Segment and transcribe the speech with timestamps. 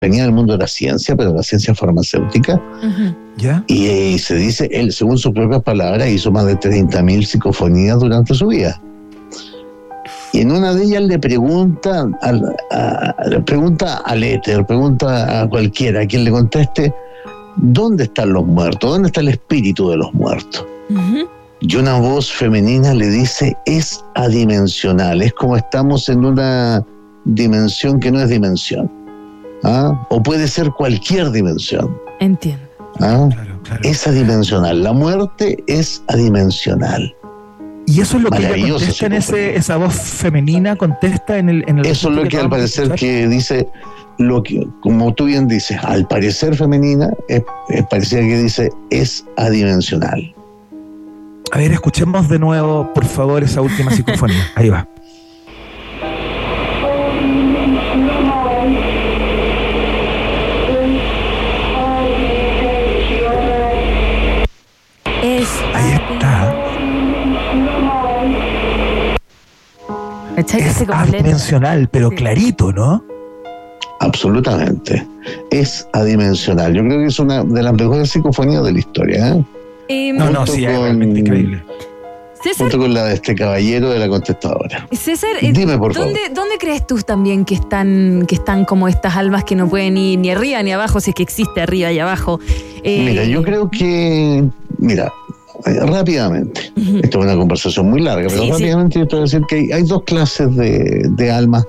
[0.00, 2.58] venía del mundo de la ciencia, pero la ciencia farmacéutica.
[3.36, 3.62] ¿Ya?
[3.66, 8.46] Y, se dice, él, según sus propias palabras, hizo más de 30.000 psicofonías durante su
[8.46, 8.80] vida.
[10.32, 12.56] Y en una de ellas le pregunta, al,
[13.28, 16.94] le pregunta al éter, pregunta a cualquiera, a quien le conteste,
[17.56, 18.90] ¿dónde están los muertos?
[18.92, 20.64] ¿Dónde está el espíritu de los muertos?
[21.60, 26.82] Y una voz femenina le dice, es adimensional, es como estamos en una
[27.26, 28.99] dimensión que no es dimensión.
[29.64, 30.06] ¿Ah?
[30.10, 31.96] O puede ser cualquier dimensión.
[32.20, 32.62] Entiendo.
[33.00, 33.28] ¿ah?
[33.82, 34.82] Es adimensional.
[34.82, 37.14] La muerte es adimensional.
[37.86, 41.64] Y eso es lo que contesta en ese, esa voz femenina, contesta en el...
[41.66, 43.66] En eso es lo que, al parecer que dice,
[44.18, 47.42] lo que, como tú bien dices, al parecer femenina, es,
[47.90, 50.34] parecía que dice, es adimensional.
[51.50, 54.46] A ver, escuchemos de nuevo, por favor, esa última psicofonía.
[54.54, 54.86] Ahí va.
[70.40, 73.04] Es adimensional, pero clarito, ¿no?
[74.00, 75.06] Absolutamente.
[75.50, 76.72] Es adimensional.
[76.74, 79.36] Yo creo que es una de las mejores psicofonías de la historia.
[79.88, 80.12] ¿eh?
[80.14, 81.62] No, no, sí, es realmente increíble.
[82.42, 84.88] César, junto con la de este caballero de la contestadora.
[84.92, 86.34] César, eh, Dime, por ¿dónde, favor.
[86.34, 90.18] ¿dónde crees tú también que están, que están como estas almas que no pueden ir
[90.18, 92.40] ni arriba ni abajo, si es que existe arriba y abajo?
[92.82, 94.42] Eh, mira, yo creo que,
[94.78, 95.12] mira,
[95.66, 96.72] eh, rápidamente,
[97.02, 99.82] esto es una conversación muy larga, pero rápidamente yo te voy a decir que hay,
[99.82, 101.64] dos clases de, almas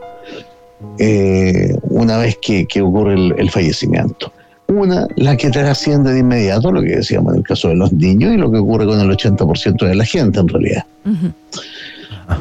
[1.84, 4.32] una vez que, ocurre el fallecimiento.
[4.72, 8.34] Una, la que trasciende de inmediato, lo que decíamos en el caso de los niños
[8.34, 10.86] y lo que ocurre con el 80% de la gente en realidad.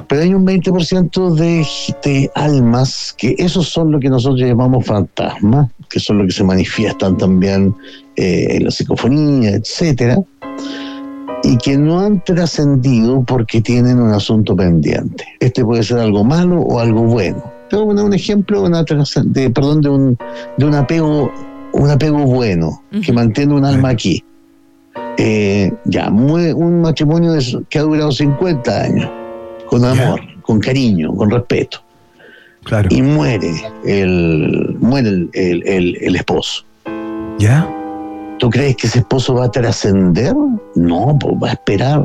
[0.07, 1.67] Pero hay un 20% de,
[2.05, 6.45] de, almas que esos son lo que nosotros llamamos fantasmas, que son lo que se
[6.45, 7.75] manifiestan también
[8.15, 10.17] eh, en la psicofonía, etcétera,
[11.51, 15.25] y que no han trascendido porque tienen un asunto pendiente.
[15.41, 17.43] Este puede ser algo malo o algo bueno.
[17.73, 20.19] A poner un ejemplo una de, perdón, de, un,
[20.57, 21.33] de un apego
[21.73, 24.23] un apego bueno, que mantiene un alma aquí.
[25.19, 27.33] Eh, ya, un matrimonio
[27.69, 29.11] que ha durado 50 años,
[29.67, 31.83] con amor, con cariño, con respeto.
[32.63, 32.89] Claro.
[32.93, 33.53] Y muere
[33.85, 36.65] el, muere el, esposo.
[37.39, 37.69] ¿Ya?
[38.41, 40.35] ¿Tú crees que ese esposo va a trascender?
[40.75, 42.01] No, pues va a esperar,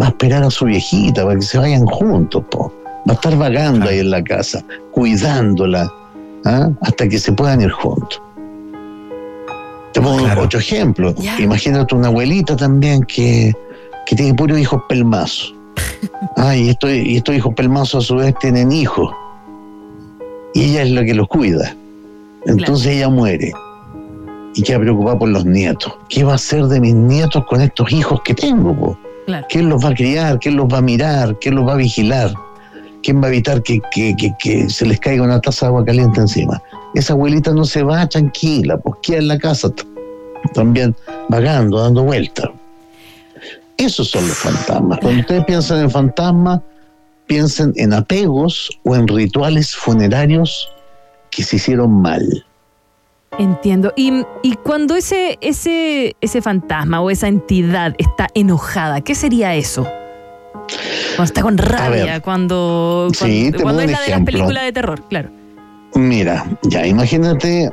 [0.00, 2.70] va a esperar a su viejita para que se vayan juntos, po.
[3.08, 4.62] Va a estar vagando ahí en la casa,
[4.92, 5.90] cuidándola,
[6.44, 6.68] ¿ah?
[6.82, 8.20] hasta que se puedan ir juntos.
[9.94, 11.14] Te pongo otro ejemplo.
[11.38, 13.54] Imagínate una abuelita también que,
[14.14, 15.54] tiene puros hijos pelmazos.
[16.36, 19.10] ah, y estos, y estos hijos pelmazos a su vez tienen hijos.
[20.52, 21.74] Y ella es la que los cuida.
[22.44, 23.54] Entonces ella muere.
[24.58, 25.94] Y queda preocupada por los nietos.
[26.08, 28.98] ¿Qué va a hacer de mis nietos con estos hijos que tengo?
[29.48, 30.38] ¿Quién los va a criar?
[30.40, 31.38] ¿Quién los va a mirar?
[31.40, 32.34] ¿Quién los va a vigilar?
[33.02, 36.60] ¿Quién va a evitar que, que se les caiga una taza de agua caliente encima?
[36.94, 39.72] esa abuelita no se va tranquila, pues queda en la casa
[40.54, 40.94] también
[41.28, 42.50] vagando, dando vueltas.
[43.76, 44.98] Esos son los fantasmas.
[45.00, 46.60] Cuando ustedes piensan en fantasmas,
[47.26, 50.68] piensen en apegos o en rituales funerarios
[51.30, 52.44] que se hicieron mal.
[53.38, 53.92] Entiendo.
[53.96, 54.24] Y,
[54.64, 59.86] cuando ese, ese, ese fantasma o esa entidad está enojada, ¿qué sería eso?
[61.16, 63.08] Cuando está con rabia, cuando,
[63.62, 65.30] cuando, es la de las películas de terror, claro.
[65.94, 67.70] Mira, ya imagínate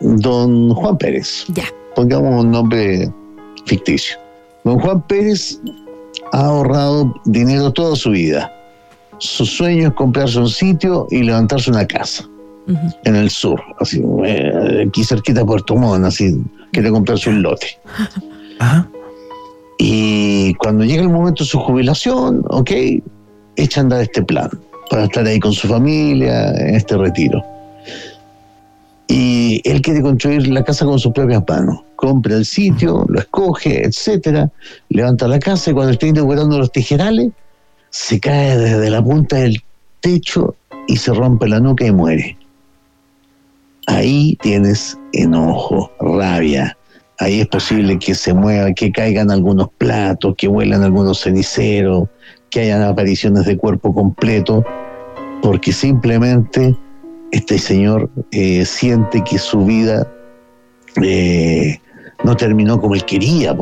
[0.00, 1.46] don Juan Pérez.
[1.48, 1.64] Ya.
[1.94, 3.10] Pongamos un nombre
[3.64, 4.18] ficticio.
[4.64, 5.60] Don Juan Pérez
[6.32, 8.52] ha ahorrado dinero toda su vida.
[9.18, 12.28] Su sueño es comprarse un sitio y levantarse una casa
[12.66, 16.40] en el sur, así, eh, aquí cerquita de Puerto Montt, así,
[16.72, 17.78] quiere comprarse un lote.
[19.78, 22.70] Y cuando llega el momento de su jubilación, ok,
[23.56, 24.48] echa a andar este plan
[24.88, 27.42] para estar ahí con su familia en este retiro.
[29.08, 31.80] Y él quiere construir la casa con sus propias manos.
[31.96, 34.50] Compra el sitio, lo escoge, etcétera,
[34.88, 37.30] levanta la casa y cuando está inaugurando los tijerales,
[37.90, 39.62] se cae desde la punta del
[40.00, 40.56] techo
[40.88, 42.36] y se rompe la nuca y muere.
[43.86, 46.76] Ahí tienes enojo, rabia.
[47.18, 52.08] Ahí es posible que se mueva, que caigan algunos platos, que vuelan algunos ceniceros,
[52.50, 54.64] que hayan apariciones de cuerpo completo,
[55.42, 56.74] porque simplemente
[57.30, 60.10] este señor eh, siente que su vida
[61.02, 61.78] eh,
[62.24, 63.56] no terminó como él quería,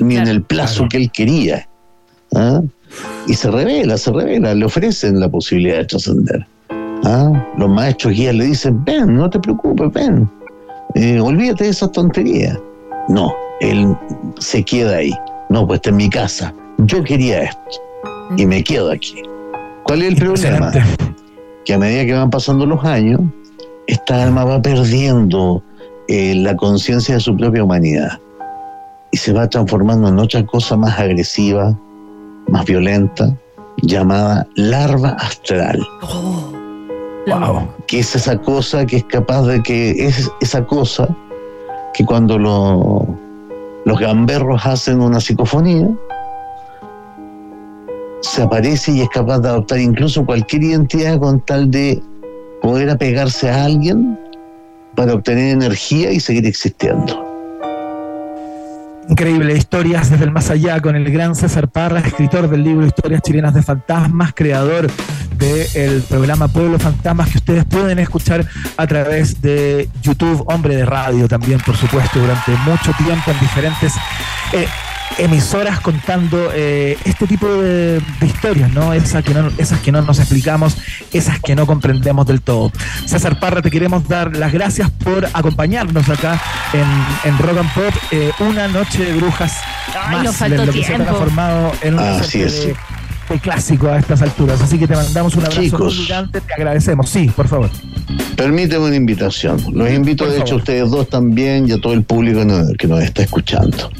[0.00, 1.68] ni en el plazo que él quería.
[2.34, 2.62] ¿ah?
[3.26, 6.46] Y se revela, se revela, le ofrecen la posibilidad de trascender.
[7.04, 7.32] ¿Ah?
[7.56, 10.28] Los maestros guías le dicen, ven, no te preocupes, ven,
[10.94, 12.58] eh, olvídate de esa tontería.
[13.08, 13.96] No, él
[14.38, 15.12] se queda ahí.
[15.48, 16.54] No, pues está en mi casa.
[16.78, 17.80] Yo quería esto
[18.36, 19.22] y me quedo aquí.
[19.84, 20.72] ¿Cuál es el problema?
[21.64, 23.20] Que a medida que van pasando los años,
[23.86, 25.62] esta alma va perdiendo
[26.08, 28.18] eh, la conciencia de su propia humanidad
[29.10, 31.76] y se va transformando en otra cosa más agresiva,
[32.48, 33.36] más violenta,
[33.82, 35.80] llamada larva astral.
[36.02, 36.52] Oh,
[37.38, 37.68] wow.
[37.86, 41.08] Que es esa cosa que es capaz de que es esa cosa
[41.94, 45.88] que cuando los gamberros hacen una psicofonía,
[48.20, 52.02] se aparece y es capaz de adoptar incluso cualquier identidad con tal de
[52.62, 54.18] poder apegarse a alguien
[54.94, 57.26] para obtener energía y seguir existiendo.
[59.08, 63.22] Increíble, historias desde el más allá con el gran César Parra, escritor del libro Historias
[63.22, 64.86] chilenas de fantasmas, creador
[65.40, 68.46] del programa Pueblo Fantasmas que ustedes pueden escuchar
[68.76, 73.94] a través de YouTube, hombre de radio también, por supuesto, durante mucho tiempo en diferentes
[74.52, 74.68] eh,
[75.18, 78.92] emisoras contando eh, este tipo de, historias, ¿no?
[78.92, 79.50] Esas que ¿no?
[79.58, 80.76] esas que no nos explicamos,
[81.12, 82.70] esas que no comprendemos del todo.
[83.06, 86.40] César Parra, te queremos dar las gracias por acompañarnos acá
[86.72, 89.52] en, Rock and Pop, eh, una noche de brujas
[90.10, 92.76] más nos faltó lo que se ha transformado en un de,
[93.38, 94.60] clásico a estas alturas.
[94.60, 97.08] Así que te mandamos un abrazo Chicos, gigante, te agradecemos.
[97.08, 97.70] Sí, por favor.
[98.36, 99.62] Permíteme una invitación.
[99.72, 102.40] Los invito, de hecho, a ustedes dos también y a todo el público
[102.78, 103.90] que nos está escuchando.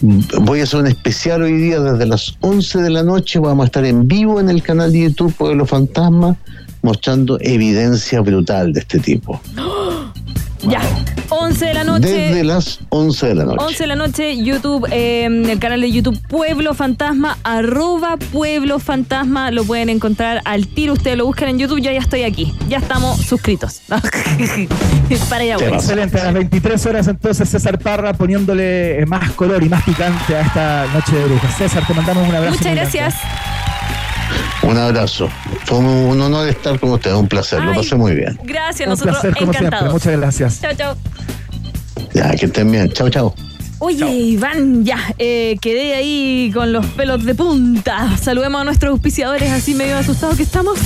[0.00, 3.38] Voy a hacer un especial hoy día desde las 11 de la noche.
[3.38, 6.36] Vamos a estar en vivo en el canal de YouTube Pueblo Fantasma
[6.82, 9.40] mostrando evidencia brutal de este tipo.
[10.62, 10.80] Ya,
[11.30, 12.08] 11 de la noche.
[12.08, 13.64] Desde las 11 de la noche.
[13.64, 19.50] 11 de la noche, YouTube, eh, el canal de YouTube Pueblo Fantasma, arroba Pueblo Fantasma,
[19.50, 22.78] lo pueden encontrar al tiro, ustedes lo buscan en YouTube, yo ya estoy aquí, ya
[22.78, 23.80] estamos suscritos.
[25.28, 25.68] Para allá voy.
[25.68, 30.40] Excelente, a las 23 horas entonces César Parra poniéndole más color y más picante a
[30.40, 31.56] esta noche de brujas.
[31.56, 32.56] César, te mandamos un abrazo.
[32.56, 33.14] Muchas gracias.
[34.70, 35.28] Un abrazo.
[35.64, 38.38] Fue un honor estar con ustedes, un placer, lo pasé muy bien.
[38.44, 39.92] Gracias, nosotros un placer, como encantados.
[39.92, 40.60] Muchas gracias.
[40.60, 40.96] Chao, chao.
[42.14, 42.88] Ya, que estén bien.
[42.92, 43.34] Chao, chao.
[43.80, 48.16] Oye, Iván, ya, eh, quedé ahí con los pelos de punta.
[48.16, 50.78] Saludemos a nuestros auspiciadores así medio asustados que estamos.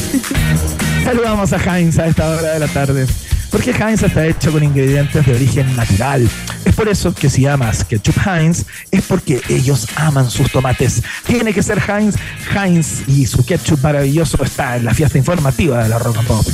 [1.04, 3.06] Saludamos a Heinz a esta hora de la tarde.
[3.54, 6.28] Porque Heinz está hecho con ingredientes de origen natural.
[6.64, 11.04] Es por eso que si amas ketchup Heinz, es porque ellos aman sus tomates.
[11.24, 12.16] Tiene que ser Heinz.
[12.52, 16.44] Heinz y su ketchup maravilloso está en la fiesta informativa de la Rock and Pop.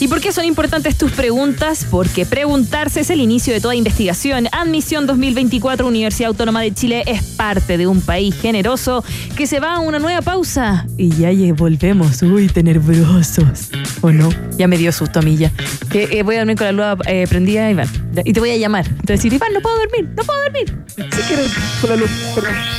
[0.00, 1.84] ¿Y por qué son importantes tus preguntas?
[1.90, 4.48] Porque preguntarse es el inicio de toda investigación.
[4.52, 9.04] Admisión 2024 Universidad Autónoma de Chile es parte de un país generoso
[9.36, 10.86] que se va a una nueva pausa.
[10.96, 12.22] Y ya volvemos.
[12.22, 13.70] Uy, tenebrosos.
[14.00, 14.28] ¿O no?
[14.56, 15.50] Ya me dio susto a mí ya.
[15.92, 17.88] Eh, voy a dormir con la luz eh, prendida, Iván.
[18.24, 18.84] Y te voy a llamar.
[18.84, 20.78] Te voy a decir, Iván, no puedo dormir, no puedo dormir.
[20.96, 22.10] Si quieres, con la luz,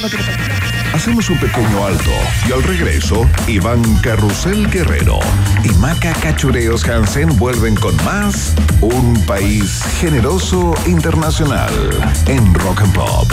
[0.01, 0.23] no quiero
[0.93, 2.09] Hacemos un pequeño alto
[2.47, 5.19] y al regreso, Iván Carrusel Guerrero
[5.63, 11.73] y Maca Cachureos Hansen vuelven con más Un País Generoso Internacional
[12.27, 13.27] en Rock and Pop.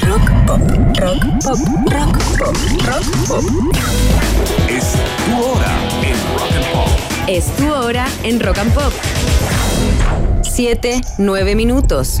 [0.00, 0.60] Rock pop,
[0.98, 1.58] rock pop,
[1.92, 3.44] rock pop, rock pop.
[4.68, 4.94] Es
[5.26, 6.88] tu hora en Rock and Pop.
[7.28, 8.92] Es tu hora en Rock and Pop.
[10.42, 12.20] Siete, nueve minutos.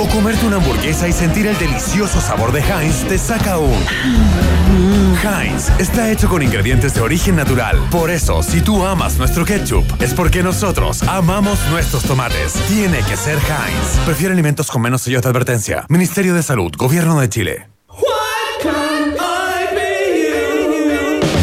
[0.00, 3.74] O comerte una hamburguesa y sentir el delicioso sabor de Heinz te saca un.
[5.22, 7.76] Heinz está hecho con ingredientes de origen natural.
[7.90, 12.52] Por eso, si tú amas nuestro ketchup, es porque nosotros amamos nuestros tomates.
[12.68, 13.98] Tiene que ser Heinz.
[14.06, 15.84] Prefiere alimentos con menos sellos de advertencia.
[15.88, 17.66] Ministerio de Salud, Gobierno de Chile.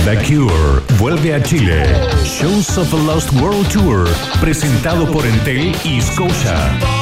[0.06, 1.84] The Cure vuelve a Chile.
[2.24, 4.08] Shows of the Lost World Tour,
[4.40, 6.95] presentado por Entel y Scotia.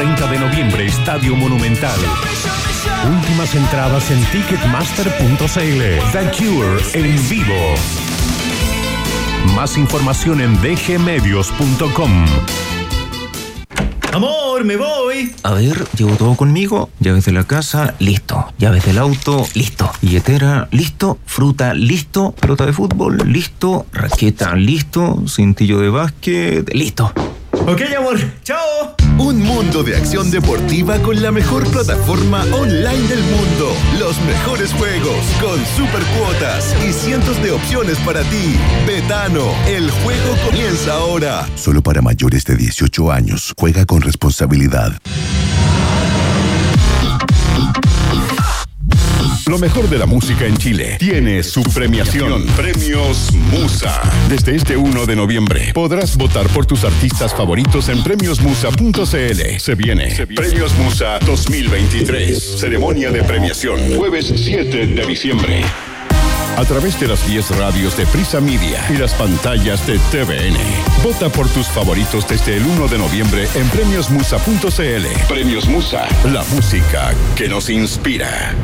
[0.00, 2.00] 30 de noviembre, Estadio Monumental.
[3.06, 5.42] Últimas entradas en ticketmaster.cl.
[6.12, 7.74] The Cure en vivo.
[9.54, 12.24] Más información en dgmedios.com.
[14.14, 15.34] Amor, me voy.
[15.42, 16.88] A ver, llevo todo conmigo.
[17.00, 18.54] Llaves de la casa, listo.
[18.56, 19.92] Llaves del auto, listo.
[20.00, 21.18] Billetera, listo.
[21.26, 22.32] Fruta, listo.
[22.40, 23.84] Pelota de fútbol, listo.
[23.92, 25.24] Raqueta, listo.
[25.28, 27.12] Cintillo de básquet, listo.
[27.66, 28.18] Ok, amor.
[28.42, 28.94] Chao.
[29.18, 33.74] Un mundo de acción deportiva con la mejor plataforma online del mundo.
[33.98, 38.56] Los mejores juegos con super cuotas y cientos de opciones para ti.
[38.86, 41.46] Betano, el juego comienza ahora.
[41.54, 43.52] Solo para mayores de 18 años.
[43.58, 44.98] Juega con responsabilidad.
[49.50, 52.46] Lo mejor de la música en Chile tiene su premiación.
[52.56, 54.00] Premios Musa.
[54.28, 59.58] Desde este 1 de noviembre podrás votar por tus artistas favoritos en premiosmusa.cl.
[59.58, 62.60] Se viene Premios Musa 2023.
[62.60, 63.96] Ceremonia de premiación.
[63.96, 65.64] Jueves 7 de diciembre.
[66.56, 70.58] A través de las 10 radios de Prisa Media y las pantallas de TVN.
[71.02, 75.06] Vota por tus favoritos desde el 1 de noviembre en premiosmusa.cl.
[75.28, 78.54] Premios Musa, la música que nos inspira.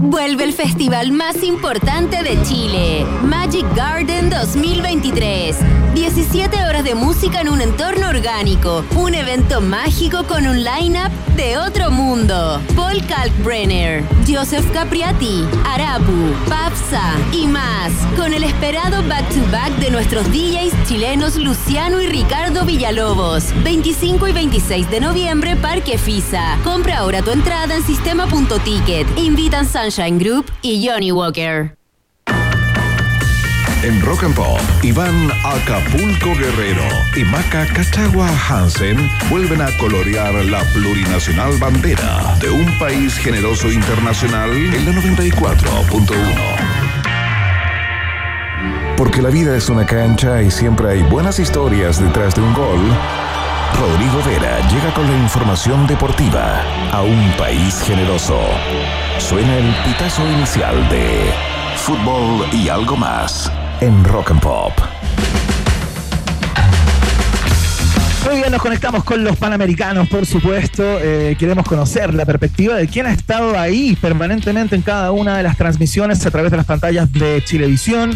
[0.00, 5.56] Vuelve el festival más importante de Chile, Magic Garden 2023.
[5.94, 11.58] 17 horas de música en un entorno orgánico, un evento mágico con un line-up de
[11.58, 12.60] otro mundo.
[12.76, 20.86] Paul Kalkbrenner, Joseph Capriati, Arapu, Papsa y más, con el esperado back-to-back de nuestros DJs
[20.86, 23.52] chilenos Luciano y Ricardo Villalobos.
[23.64, 26.58] 25 y 26 de noviembre, Parque Fisa.
[26.62, 29.18] Compra ahora tu entrada en sistema.ticket.
[29.18, 31.74] Invitan Sunshine Group y Johnny Walker.
[33.82, 36.82] En Rock and Pop, Iván Acapulco Guerrero
[37.16, 38.98] y Maca Cachagua Hansen
[39.30, 46.16] vuelven a colorear la plurinacional bandera de un país generoso internacional en la 94.1.
[48.96, 52.80] Porque la vida es una cancha y siempre hay buenas historias detrás de un gol.
[53.74, 58.38] Rodrigo Vera llega con la información deportiva a un país generoso.
[59.18, 61.32] Suena el pitazo inicial de
[61.76, 64.97] fútbol y algo más en Rock and Pop.
[68.28, 70.82] Muy bien, nos conectamos con los panamericanos, por supuesto.
[70.84, 75.42] Eh, queremos conocer la perspectiva de quién ha estado ahí permanentemente en cada una de
[75.42, 78.14] las transmisiones a través de las pantallas de Chilevisión,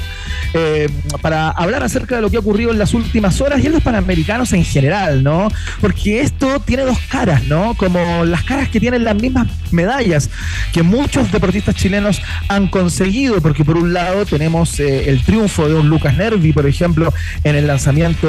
[0.53, 0.91] eh,
[1.23, 3.83] para hablar acerca de lo que ha ocurrido en las últimas horas y en los
[3.83, 5.49] panamericanos en general, ¿no?
[5.81, 7.75] Porque esto tiene dos caras, ¿no?
[7.75, 10.29] Como las caras que tienen las mismas medallas
[10.75, 15.75] que muchos deportistas chilenos han conseguido, porque por un lado tenemos eh, el triunfo de
[15.75, 17.15] un Lucas Nervi, por ejemplo,
[17.45, 18.29] en el lanzamiento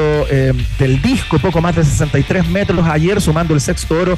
[0.80, 4.18] del disco, poco más de 63 metros ayer, sumando el sexto oro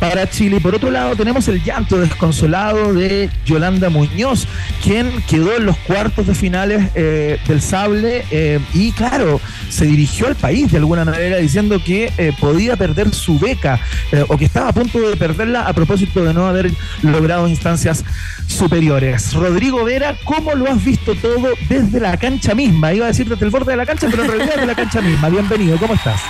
[0.00, 0.60] para Chile.
[0.60, 4.46] Por otro lado, tenemos el llanto desconsolado de Yolanda Muñoz,
[4.82, 10.26] quien quedó en los cuartos de finales eh, del sable eh, y, claro, se dirigió
[10.26, 13.80] al país de alguna manera diciendo que eh, podía perder su beca
[14.28, 16.70] o que estaba a punto de perderla a propósito de no haber
[17.02, 18.04] logrado instancias
[18.46, 19.34] superiores.
[19.34, 22.92] Rodrigo Vera, ¿cómo lo has visto todo desde la cancha misma?
[22.92, 25.00] Iba a decir desde el borde de la cancha, pero en realidad desde la cancha
[25.00, 25.28] misma.
[25.28, 26.20] Bienvenido, ¿cómo estás?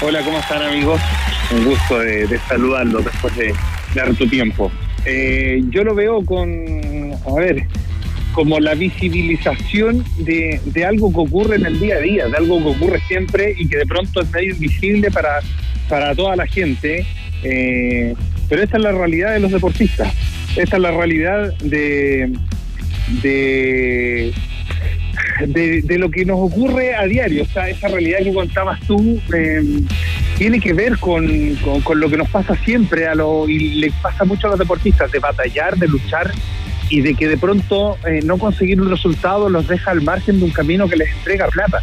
[0.00, 1.00] Hola, ¿cómo están amigos?
[1.50, 3.52] Un gusto de, saludarlos después de,
[3.96, 4.70] dar tu tiempo.
[5.04, 6.48] Eh, yo lo veo con,
[7.26, 7.66] a ver,
[8.32, 12.68] como la visibilización de, algo que ocurre en el día a día, de algo que
[12.68, 15.40] ocurre siempre y que de pronto es medio invisible para,
[15.88, 17.04] para toda la gente.
[17.42, 18.14] Eh,
[18.48, 20.14] pero esta es la realidad de los deportistas.
[20.54, 22.32] Esta es la realidad de,
[23.20, 24.32] de
[25.46, 27.42] de, lo que nos ocurre a diario.
[27.44, 29.62] O sea, esa realidad que contabas tú eh,
[30.36, 34.46] tiene que ver con, lo que nos pasa siempre a lo, y le pasa mucho
[34.46, 36.32] a los deportistas, de batallar, de luchar
[36.90, 40.46] y de que de pronto eh, no conseguir un resultado los deja al margen de
[40.46, 41.82] un camino que les entrega plata,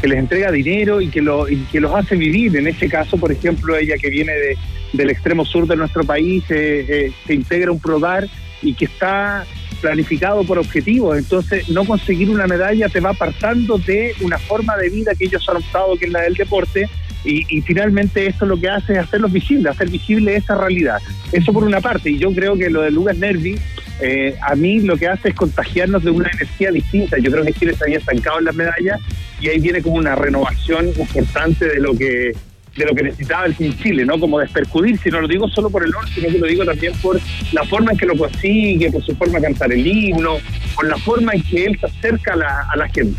[0.00, 2.56] que les entrega dinero y que, lo, que los hace vivir.
[2.56, 4.56] En este caso, por ejemplo, ella que viene de,
[4.92, 8.28] del extremo sur de nuestro país, eh, se integra un PRODAR
[8.62, 9.44] y que está
[9.84, 11.18] planificado por objetivos.
[11.18, 15.46] Entonces, no conseguir una medalla te va apartando de una forma de vida que ellos
[15.46, 16.88] han optado, que es la del deporte.
[17.22, 20.98] Y, finalmente esto lo que hace es hacerlos visibles, hacer visible esa realidad.
[21.32, 22.10] Eso por una parte.
[22.10, 23.58] Y yo creo que lo de Lucas Nervi,
[24.00, 27.18] eh, a mí lo que hace es contagiarnos de una energía distinta.
[27.18, 29.00] Yo creo que Chile se había estancado en las medallas
[29.40, 32.32] y ahí viene como una renovación importante de lo que
[32.76, 34.18] de lo que necesitaba el Team Chile, ¿no?
[34.18, 36.92] Como despercudir, si no lo digo solo por el oro, sino que lo digo también
[37.00, 37.20] por
[37.52, 40.38] la forma en que lo consigue, por su forma de cantar el himno,
[40.74, 43.16] por la forma en que él se acerca a la, a la gente.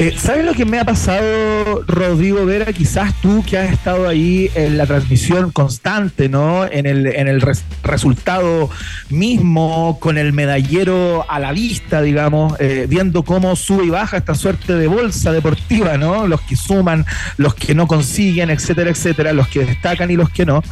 [0.00, 2.72] Eh, ¿Sabes lo que me ha pasado, Rodrigo Vera?
[2.72, 6.64] Quizás tú que has estado ahí en la transmisión constante, ¿no?
[6.64, 7.42] En el, en el
[7.82, 8.70] resultado
[9.10, 14.34] mismo, con el medallero a la vista, digamos, eh, viendo cómo sube y baja esta
[14.34, 16.26] suerte de bolsa deportiva, ¿no?
[16.26, 17.04] Los que suman,
[17.36, 20.62] los que no consiguen, etcétera, etcétera, los que destacan y los que no.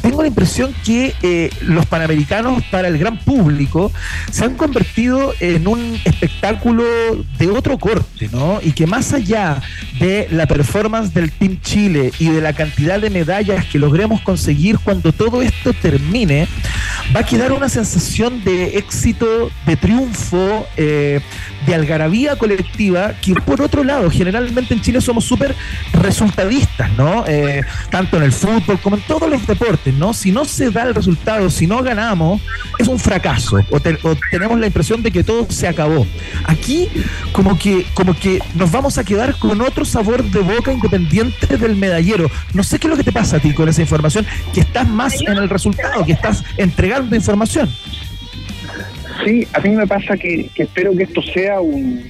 [0.00, 3.90] Tengo la impresión que eh, los panamericanos para el gran público
[4.30, 6.84] se han convertido en un espectáculo
[7.36, 8.60] de otro corte, ¿no?
[8.76, 9.60] Que más allá
[9.98, 14.78] de la performance del Team Chile y de la cantidad de medallas que logremos conseguir
[14.78, 16.46] cuando todo esto termine,
[17.14, 21.20] va a quedar una sensación de éxito, de triunfo, eh,
[21.66, 25.54] de algarabía colectiva, que por otro lado, generalmente en Chile somos súper
[25.92, 27.24] resultadistas, ¿no?
[27.26, 30.12] Eh, tanto en el fútbol como en todos los deportes, ¿no?
[30.12, 32.40] Si no se da el resultado, si no ganamos,
[32.78, 33.80] es un fracaso, o,
[34.30, 36.06] tenemos la impresión de que todo se acabó.
[36.44, 36.88] Aquí,
[37.32, 41.76] como que, como que nos vamos a quedar con otro sabor de boca independiente del
[41.76, 42.30] medallero.
[42.54, 44.88] No sé qué es lo que te pasa a ti con esa información, que estás
[44.88, 47.68] más en el resultado, que estás entregando información.
[49.24, 52.04] Sí, a mí me pasa que, espero que esto sea un,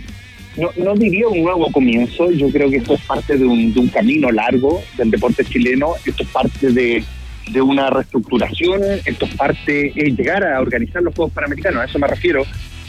[0.77, 3.89] no, diría un nuevo comienzo, yo creo que esto es parte de un, de un
[3.89, 7.05] camino largo del deporte chileno, esto es parte de,
[7.51, 11.99] de una reestructuración, esto es parte de llegar a organizar los Juegos Panamericanos, a eso
[11.99, 12.45] me refiero.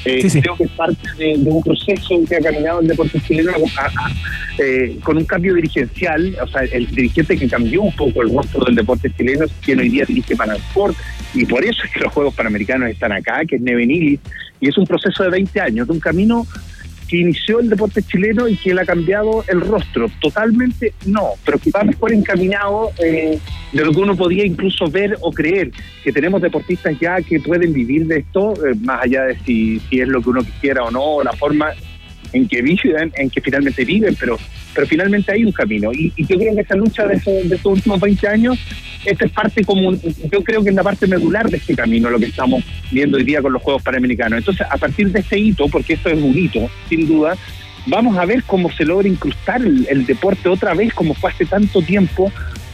[0.05, 3.51] Eh, creo que es parte de, un proceso que ha caminado el deporte chileno
[4.59, 8.63] eh, con un cambio dirigencial, o sea, el dirigente que cambió un poco el rostro
[8.65, 10.95] del deporte chileno es quien hoy día dirige Sport
[11.33, 14.19] y por eso es que los Juegos Panamericanos están acá, que es Nevenilis,
[14.59, 16.47] y es un proceso de 20 años, de un camino
[17.07, 20.09] que inició el deporte chileno y que le ha cambiado el rostro.
[20.21, 23.39] Totalmente no, pero va mejor encaminado eh,
[23.71, 25.71] de lo que uno podía incluso ver o creer,
[26.03, 30.01] que tenemos deportistas ya que pueden vivir de esto, eh, más allá de si, si
[30.01, 31.71] es lo que uno quisiera o no, la forma
[32.33, 34.37] en que viven, en que finalmente viven, pero,
[34.73, 35.91] pero finalmente hay un camino.
[35.93, 38.57] Y, yo creo que esa lucha de, de estos últimos 20 años,
[39.05, 42.19] esta es parte como, yo creo que es la parte medular de este camino, lo
[42.19, 44.39] que estamos viendo hoy día con los Juegos Panamericanos.
[44.39, 47.37] Entonces, a partir de este hito, porque esto es un hito, sin duda,
[47.87, 51.81] vamos a ver cómo se logra incrustar el, deporte otra vez, como fue hace tanto
[51.81, 52.31] tiempo,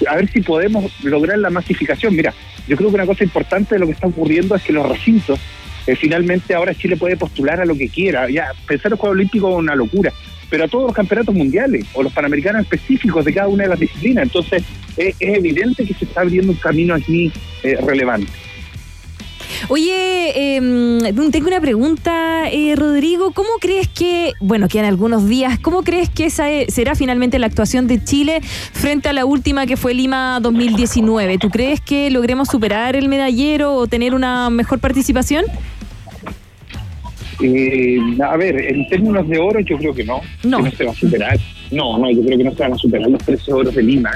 [0.08, 2.16] a ver si podemos lograr la masificación.
[2.16, 2.34] Mira,
[2.68, 5.40] yo creo que una cosa importante de lo que está ocurriendo es que los recintos
[5.86, 8.30] eh, finalmente ahora Chile puede postular a lo que quiera.
[8.30, 10.14] Ya, pensar el Juego Olímpico es una locura,
[10.50, 13.80] pero a todos los campeonatos mundiales o los panamericanos específicos de cada una de las
[13.80, 14.24] disciplinas.
[14.24, 14.64] Entonces,
[14.98, 17.32] es evidente que se está abriendo un camino aquí
[17.64, 18.32] eh, relevante.
[19.70, 21.00] Oye, em,
[21.32, 23.32] tengo una pregunta, eh, Rodrigo.
[23.32, 27.88] ¿Cómo crees que, bueno, quedan algunos días, ¿cómo crees que esa será finalmente la actuación
[27.88, 31.38] de Chile frente a la última que fue Lima 2019?
[31.38, 35.46] ¿Tú crees que logremos superar el medallero o tener una mejor participación?
[37.42, 40.58] Eh, a ver, en términos de oro yo creo que no, no.
[40.58, 41.40] Que no se va a superar.
[41.72, 44.12] No, no, yo creo que no se van a superar los 13 oros de Lima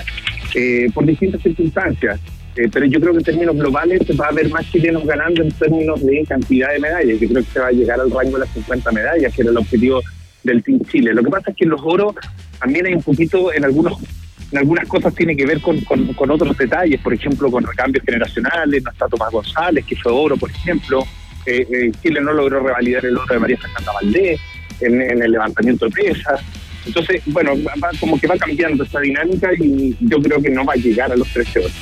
[0.54, 2.20] eh, por distintas circunstancias.
[2.58, 5.52] Eh, pero yo creo que en términos globales va a haber más chilenos ganando en
[5.52, 7.20] términos de cantidad de medallas.
[7.20, 9.52] Yo creo que se va a llegar al rango de las 50 medallas, que era
[9.52, 10.02] el objetivo
[10.44, 11.14] del Team Chile.
[11.14, 12.16] Lo que pasa es que en los oros
[12.60, 17.14] también hay un poquito, en algunas cosas tiene que ver con, con, otros detalles, por
[17.14, 21.04] ejemplo, con recambios generacionales, no está Tomás González, que fue oro, por ejemplo,
[21.46, 24.40] eh, eh, Chile no logró revalidar el oro de María Fernanda Valdés
[24.82, 26.42] en, el levantamiento de pesas.
[26.86, 27.52] Entonces, bueno,
[28.00, 31.16] como que va cambiando esta dinámica y yo creo que no va a llegar a
[31.16, 31.74] los 13 horas.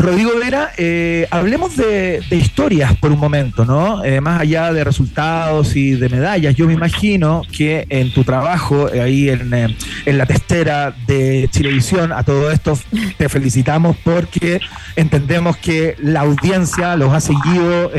[0.00, 4.02] Rodrigo Vera, eh, hablemos de, historias por un momento, ¿no?
[4.02, 8.88] Eh, más allá de resultados y de medallas, yo me imagino que en tu trabajo,
[8.88, 12.78] eh, ahí en, en, la testera de Chilevisión, a todo esto
[13.18, 14.60] te felicitamos porque
[14.96, 17.92] entendemos que la audiencia los ha seguido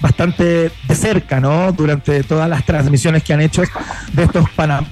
[0.00, 1.72] bastante de cerca, ¿no?
[1.72, 3.62] Durante todas las transmisiones que han hecho
[4.12, 4.48] de estos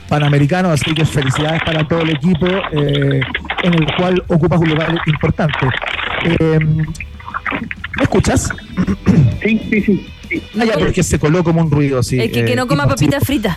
[0.08, 5.58] panamericanos, así que felicidades para todo el equipo en el cual ocupas un lugar importante.
[6.24, 6.58] Eh,
[7.96, 8.50] ¿Me escuchas?
[9.42, 10.06] Sí, sí, sí.
[10.58, 12.20] Ah, ya, porque se coló como un ruido, sí.
[12.20, 13.56] Es que, que no eh, coma papitas fritas.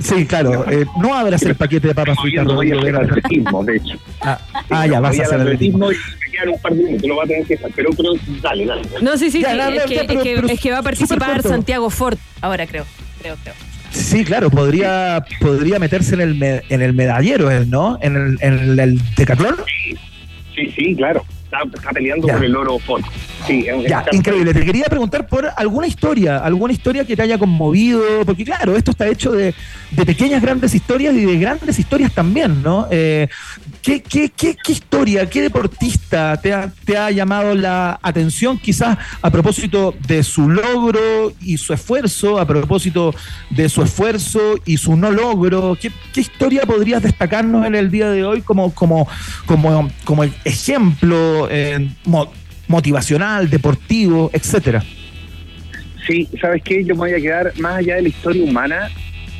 [0.00, 0.70] Sí, claro.
[0.70, 2.44] Eh, no abras el paquete de papas fritas.
[2.44, 3.98] No voy a hacer atletismo, de hecho.
[4.20, 4.38] Ah,
[4.70, 5.90] ah ya, vas a hacer atletismo.
[5.90, 7.70] Y me quedan un par de minutos, lo va a tener que hacer.
[7.74, 8.82] Pero, pero dale, dale.
[9.00, 9.44] No, sí, sí, sí.
[9.44, 12.84] es, que, es, que, es, que, va a participar Santiago Ford ahora, creo.
[13.20, 13.54] Creo, creo.
[13.90, 17.98] Sí, claro, podría, podría meterse en el, en el medallero, ¿no?
[18.00, 19.56] En el, en el, el decatlón.
[20.54, 21.24] Sí, sí, claro
[21.74, 23.02] está, peleando por el oro Ford.
[23.46, 24.54] Sí, ya, increíble.
[24.54, 28.92] Te quería preguntar por alguna historia, alguna historia que te haya conmovido, porque claro, esto
[28.92, 29.54] está hecho de,
[30.06, 32.86] pequeñas grandes historias y de grandes historias también, ¿no?
[32.90, 33.28] Eh,
[33.82, 39.30] ¿qué, qué, qué, historia, qué deportista te ha, te ha llamado la atención quizás a
[39.30, 43.14] propósito de su logro y su esfuerzo, a propósito
[43.50, 45.76] de su esfuerzo y su no logro?
[45.80, 49.08] ¿Qué, qué historia podrías destacarnos en el día de hoy como, como,
[49.46, 51.88] como, como el ejemplo eh,
[52.68, 54.82] motivacional, deportivo, etcétera.
[56.06, 56.84] Sí, ¿sabes qué?
[56.84, 58.90] Yo me voy a quedar más allá de la historia humana.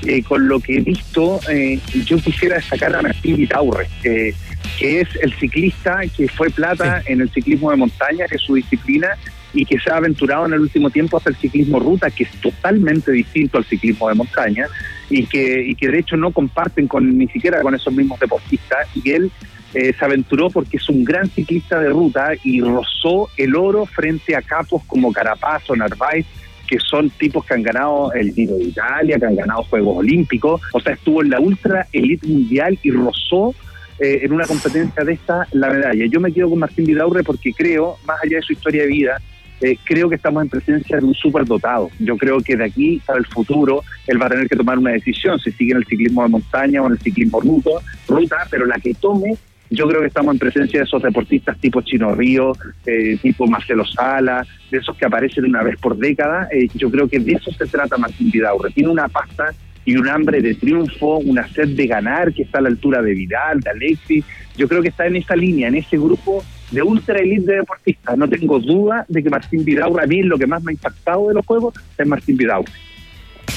[0.04, 4.34] Eh, con lo que he visto, eh, yo quisiera destacar a Martín Vitaurre, que
[4.80, 9.10] es el ciclista que fue plata en el ciclismo de montaña, que es su disciplina,
[9.54, 12.30] y que se ha aventurado en el último tiempo hacia el ciclismo ruta, que es
[12.40, 14.66] totalmente distinto al ciclismo de montaña,
[15.10, 18.88] y que, y que de hecho no comparten con ni siquiera con esos mismos deportistas
[18.94, 19.30] y él
[19.74, 24.36] eh, se aventuró porque es un gran ciclista de ruta y rozó el oro frente
[24.36, 26.26] a capos como Carapaz o Narváez
[26.72, 30.58] que son tipos que han ganado el Giro de Italia, que han ganado Juegos Olímpicos,
[30.72, 33.54] o sea, estuvo en la ultra elite mundial y rozó
[33.98, 36.06] eh, en una competencia de esta la medalla.
[36.06, 39.20] Yo me quedo con Martín Vidaurre porque creo, más allá de su historia de vida,
[39.60, 41.90] eh, creo que estamos en presencia de un superdotado.
[41.98, 44.92] Yo creo que de aquí para el futuro él va a tener que tomar una
[44.92, 47.70] decisión, si sigue en el ciclismo de montaña o en el ciclismo ruta,
[48.08, 49.36] ruta pero la que tome
[49.72, 52.52] yo creo que estamos en presencia de esos deportistas tipo Chino Río,
[52.84, 56.46] eh, tipo Marcelo Sala, de esos que aparecen una vez por década.
[56.52, 58.70] Eh, yo creo que de eso se trata Martín Vidaurre.
[58.70, 59.54] Tiene una pasta
[59.86, 63.14] y un hambre de triunfo, una sed de ganar que está a la altura de
[63.14, 64.24] Vidal, de Alexis.
[64.58, 68.18] Yo creo que está en esa línea, en ese grupo de ultra elite de deportistas.
[68.18, 71.28] No tengo duda de que Martín Vidaurre, a mí lo que más me ha impactado
[71.28, 72.72] de los juegos es Martín Vidaurre.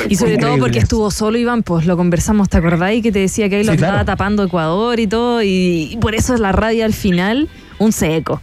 [0.10, 3.02] Y sobre todo porque estuvo solo Iván, pues lo conversamos, ¿te acordáis?
[3.04, 6.40] Que te decía que ahí lo estaba tapando Ecuador y todo, y por eso es
[6.40, 8.42] la radio al final un seco.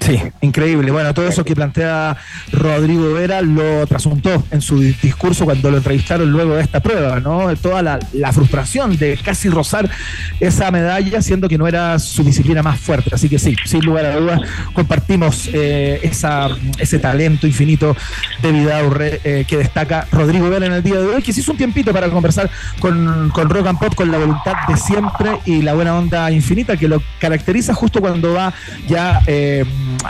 [0.00, 0.90] Sí, increíble.
[0.90, 2.16] Bueno, todo eso que plantea
[2.52, 7.54] Rodrigo Vera lo trasuntó en su discurso cuando lo entrevistaron luego de esta prueba, ¿no?
[7.56, 9.90] Toda la, frustración de casi rozar
[10.38, 13.10] esa medalla, siendo que no era su disciplina más fuerte.
[13.12, 14.40] Así que sí, sin lugar a dudas,
[14.72, 17.94] compartimos eh, esa, ese talento infinito
[18.40, 21.52] de Vidaurre eh, que destaca Rodrigo Vera en el día de hoy, que se hizo
[21.52, 25.60] un tiempito para conversar con, con Rock and Pop, con la voluntad de siempre y
[25.60, 28.54] la buena onda infinita que lo caracteriza justo cuando va
[28.88, 29.20] ya.
[29.26, 29.64] Eh,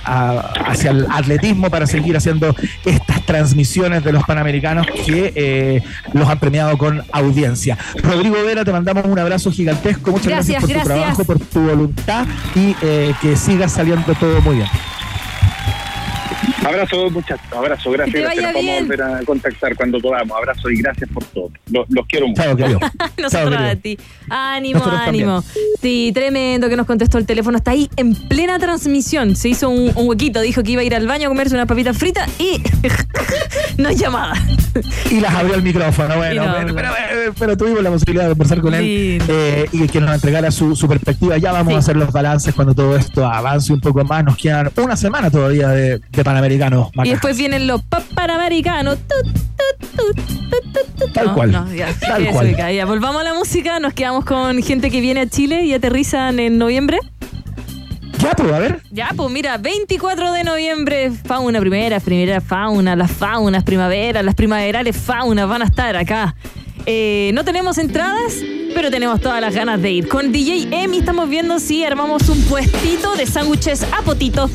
[0.04, 6.38] hacia el atletismo para seguir haciendo estas transmisiones de los Panamericanos que eh, los han
[6.38, 7.78] premiado con audiencia.
[8.02, 10.10] Rodrigo Vera, te mandamos un abrazo gigantesco.
[10.10, 14.56] Muchas gracias, por tu trabajo, por tu voluntad y eh, que siga saliendo todo muy
[14.56, 14.68] bien.
[16.64, 17.46] Abrazo, muchachos.
[17.56, 18.14] Abrazo, gracias.
[18.14, 18.44] Que gracias.
[18.44, 20.36] Nos vamos a volver a contactar cuando podamos.
[20.36, 21.50] Abrazo y gracias por todo.
[21.70, 22.42] Los, quiero mucho.
[22.42, 22.78] Chao, querido.
[23.18, 23.98] Nosotros a ti.
[24.28, 25.42] Ánimo, ánimo.
[25.80, 27.58] Sí, tremendo que nos contestó el teléfono.
[27.58, 29.36] Está ahí en plena transmisión.
[29.36, 30.40] Se hizo un, huequito.
[30.40, 32.62] Dijo que iba a ir al baño a comerse una papita frita y
[33.78, 34.34] no es llamada.
[35.10, 36.16] Y las abrió el micrófono.
[36.16, 40.50] Bueno, eh, pero, tuvimos la posibilidad de conversar con él eh, y que nos entregara
[40.50, 41.38] su, perspectiva.
[41.38, 44.24] Ya vamos a hacer los balances cuando todo esto avance un poco más.
[44.24, 46.24] Nos quedan una semana todavía de, de
[47.04, 47.82] Y después vienen los
[48.14, 48.98] panamericanos.
[51.14, 51.52] Tal cual.
[52.00, 52.56] Tal cual.
[52.56, 53.78] Ya, volvamos a la música.
[53.80, 56.98] Nos quedamos con gente que viene a Chile y aterrizan en noviembre.
[58.18, 58.82] Ya, pues, a ver.
[58.90, 64.94] Ya, pues, mira, 24 de noviembre, fauna primera, primera fauna, las faunas primaveras, las primaverales
[64.94, 66.34] faunas van a estar acá.
[66.86, 68.34] Eh, no tenemos entradas,
[68.74, 70.08] pero tenemos todas las ganas de ir.
[70.08, 74.50] Con DJ Emi estamos viendo si armamos un puestito de sándwiches a potito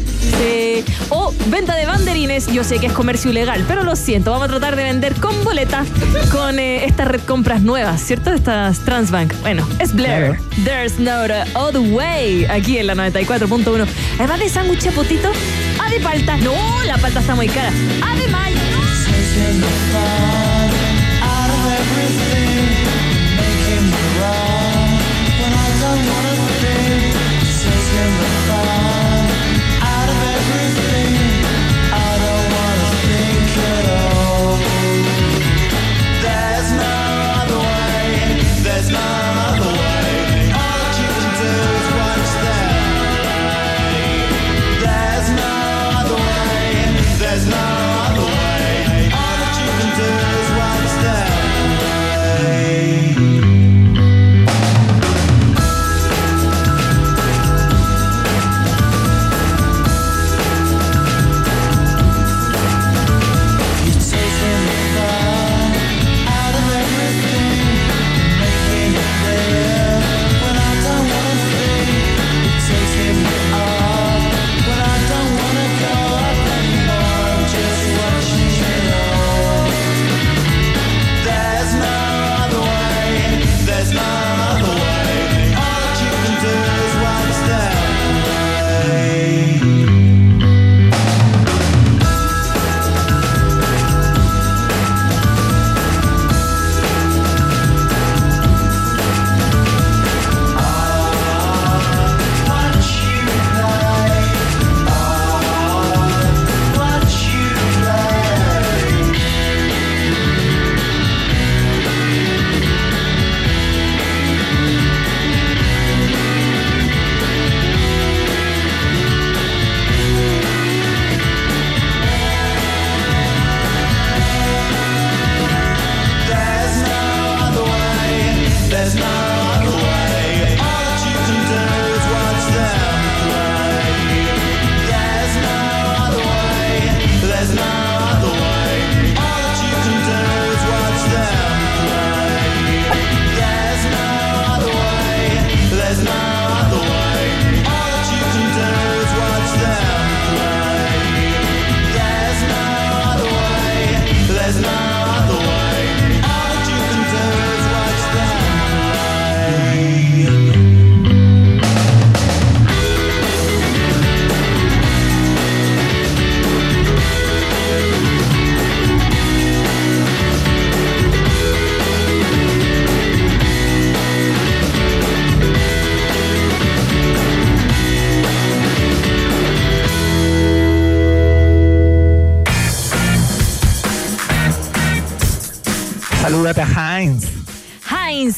[1.09, 2.47] o venta de banderines.
[2.47, 5.43] Yo sé que es comercio ilegal, pero lo siento, vamos a tratar de vender con
[5.43, 5.85] boleta
[6.31, 8.31] con eh, estas red compras nuevas, ¿cierto?
[8.31, 9.33] Estas Transbank.
[9.41, 10.39] Bueno, es Blair.
[10.63, 11.23] There's no
[11.55, 12.45] other way.
[12.45, 13.87] Aquí en la 94.1.
[14.19, 15.31] Además de sándwich a potito,
[15.83, 16.37] a de palta.
[16.37, 16.53] No,
[16.85, 17.71] la palta está muy cara.
[19.35, 20.44] There's no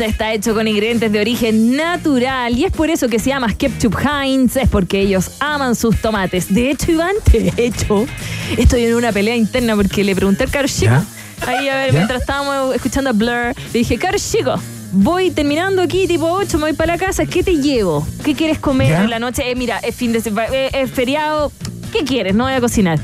[0.08, 3.96] está hecho con ingredientes de origen natural y es por eso que se llama Ketchup
[3.98, 6.54] Heinz, es porque ellos aman sus tomates.
[6.54, 8.06] De hecho, Iván, de hecho,
[8.58, 10.96] estoy en una pelea interna porque le pregunté al caro chico,
[11.46, 14.56] ahí a ver, mientras estábamos escuchando a Blur, le dije, caro chico,
[14.92, 18.08] voy terminando aquí tipo 8, me voy para la casa, ¿qué te llevo?
[18.24, 19.50] ¿Qué quieres comer en la noche?
[19.50, 21.52] Eh, mira, es fin de eh, es feriado,
[21.92, 22.34] ¿qué quieres?
[22.34, 23.00] No voy a cocinar.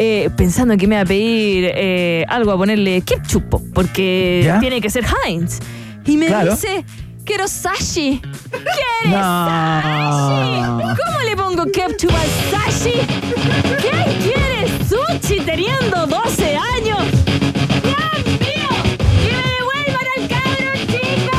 [0.00, 4.90] Eh, pensando que me va a pedir eh, algo a ponerle ketchup, porque tiene que
[4.90, 5.58] ser Heinz.
[6.08, 6.84] Y me dice,
[7.22, 8.18] quiero sashi.
[8.50, 10.62] ¿Quieres sashi?
[10.80, 12.94] ¿Cómo le pongo ketchup al sashi?
[13.82, 17.02] ¿Qué quieres sushi teniendo 12 años?
[17.82, 18.70] ¡Dios mío!
[18.96, 21.36] ¡Que me devuelvan al cabro chico!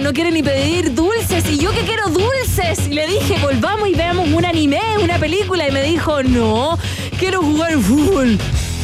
[0.00, 1.48] No quiere ni pedir dulces.
[1.48, 2.88] ¿Y yo que quiero dulces?
[2.88, 5.68] Y le dije, volvamos y veamos un anime, una película.
[5.68, 6.76] Y me dijo, no,
[7.20, 8.36] quiero jugar fútbol.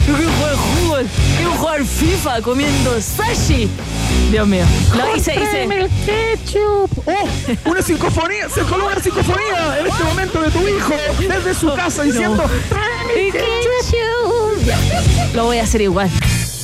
[0.06, 1.06] Yo quiero jugar fútbol.
[1.36, 3.68] Quiero jugar FIFA comiendo sashi.
[4.30, 4.64] Dios mío.
[4.96, 5.64] Lo hice, hice.
[5.64, 6.90] el ketchup!
[7.06, 7.28] ¡Oh!
[7.70, 8.48] Una psicofonía.
[8.48, 13.32] Se coló una psicofonía en este momento de tu hijo desde su casa diciendo: ¡Tráeme
[13.32, 14.68] ketchup!
[15.34, 16.10] Lo voy a hacer igual.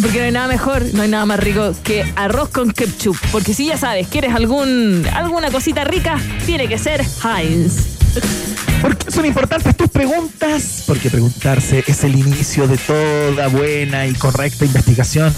[0.03, 3.17] Porque no hay nada mejor, no hay nada más rico que arroz con ketchup.
[3.33, 8.54] Porque si ya sabes, quieres algún, alguna cosita rica, tiene que ser Heinz.
[8.85, 10.85] ¿Por qué son importantes tus preguntas?
[10.87, 15.33] Porque preguntarse es el inicio de toda buena y correcta investigación.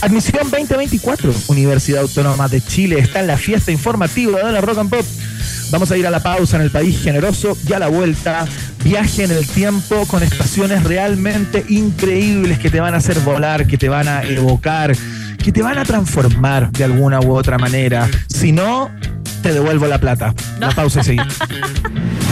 [0.00, 4.90] Admisión 2024, Universidad Autónoma de Chile, está en la fiesta informativa de la Rock and
[4.90, 5.06] Pop.
[5.70, 8.46] Vamos a ir a la pausa en el país generoso y a la vuelta,
[8.82, 13.78] viaje en el tiempo con estaciones realmente increíbles que te van a hacer volar, que
[13.78, 14.96] te van a evocar,
[15.38, 18.10] que te van a transformar de alguna u otra manera.
[18.26, 18.90] Si no,
[19.40, 20.34] te devuelvo la plata.
[20.58, 21.16] La pausa sí.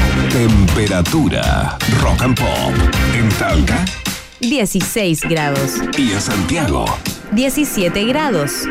[0.31, 2.73] Temperatura Rock and Pop.
[3.13, 3.83] En Talca.
[4.39, 5.73] 16 grados.
[5.97, 6.85] Y en Santiago.
[7.33, 8.63] 17 grados.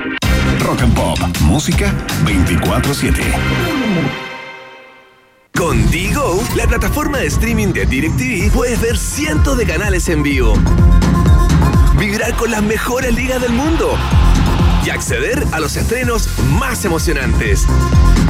[0.61, 1.19] Rock and Pop.
[1.43, 1.93] Música
[2.25, 3.13] 24-7.
[5.55, 10.55] Con Digo, la plataforma de streaming de DirecTV, puedes ver cientos de canales en vivo.
[11.99, 13.99] Vibrar con las mejores ligas del mundo
[14.85, 17.67] y acceder a los estrenos más emocionantes.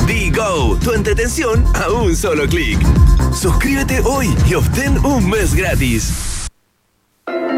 [0.07, 2.79] Digo, tu entretención a un solo clic.
[3.33, 6.49] Suscríbete hoy y obtén un mes gratis.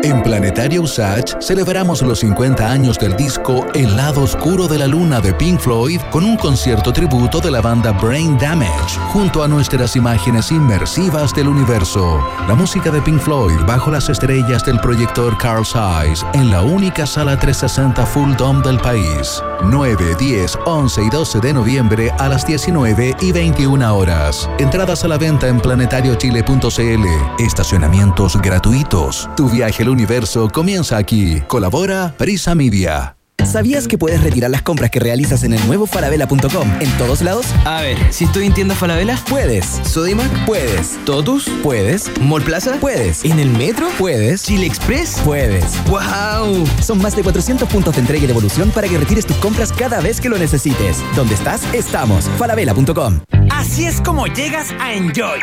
[0.04, 5.20] En Planetario Usage celebramos los 50 años del disco El lado oscuro de la luna
[5.20, 9.94] de Pink Floyd con un concierto tributo de la banda Brain Damage junto a nuestras
[9.94, 12.20] imágenes inmersivas del universo.
[12.48, 17.06] La música de Pink Floyd bajo las estrellas del proyector Carl Zeiss en la única
[17.06, 19.40] sala 360 Full Dome del país.
[19.64, 24.50] 9, 10, 11 y 12 de noviembre a las 19 y 21 horas.
[24.58, 27.06] Entradas a la venta en planetariochile.cl.
[27.38, 29.30] Estacionamientos gratuitos.
[29.36, 31.40] Tu viaje universo comienza aquí.
[31.46, 33.16] Colabora Prisa Media.
[33.44, 37.46] ¿Sabías que puedes retirar las compras que realizas en el nuevo falabella.com en todos lados?
[37.64, 39.80] A ver, si estoy en tienda Falabella, puedes.
[39.84, 40.98] Sodimac, puedes.
[41.04, 42.10] Totus, puedes.
[42.20, 43.24] Mall Plaza, puedes.
[43.24, 44.44] En el metro, puedes.
[44.44, 45.64] Chile Express, puedes.
[45.86, 46.64] ¡Wow!
[46.80, 50.00] Son más de 400 puntos de entrega y devolución para que retires tus compras cada
[50.00, 50.98] vez que lo necesites.
[51.16, 51.62] ¿Dónde estás?
[51.74, 52.30] Estamos.
[52.38, 53.20] Falabella.com.
[53.50, 55.40] Así es como llegas a Enjoy.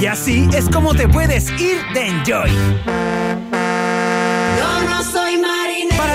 [0.00, 3.51] Y así es como te puedes ir de Enjoy.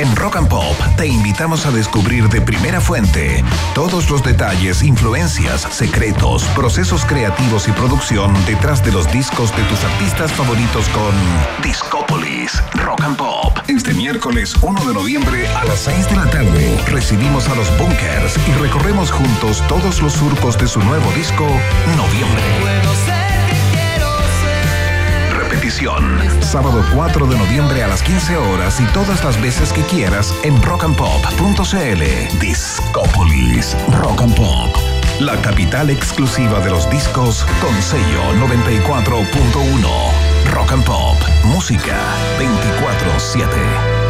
[0.00, 5.60] En Rock and Pop te invitamos a descubrir de primera fuente todos los detalles, influencias,
[5.60, 11.12] secretos, procesos creativos y producción detrás de los discos de tus artistas favoritos con
[11.62, 13.58] Discópolis Rock and Pop.
[13.68, 18.38] Este miércoles 1 de noviembre a las 6 de la tarde recibimos a los Bunkers
[18.48, 21.44] y recorremos juntos todos los surcos de su nuevo disco
[21.94, 23.19] Noviembre.
[26.40, 30.60] Sábado 4 de noviembre a las 15 horas y todas las veces que quieras en
[30.62, 32.38] rockandpop.cl.
[32.38, 34.76] Discópolis Rock and Pop.
[35.20, 40.52] la capital exclusiva de los discos con sello 94.1.
[40.52, 41.96] Rock and Pop, música
[42.38, 44.09] 24-7.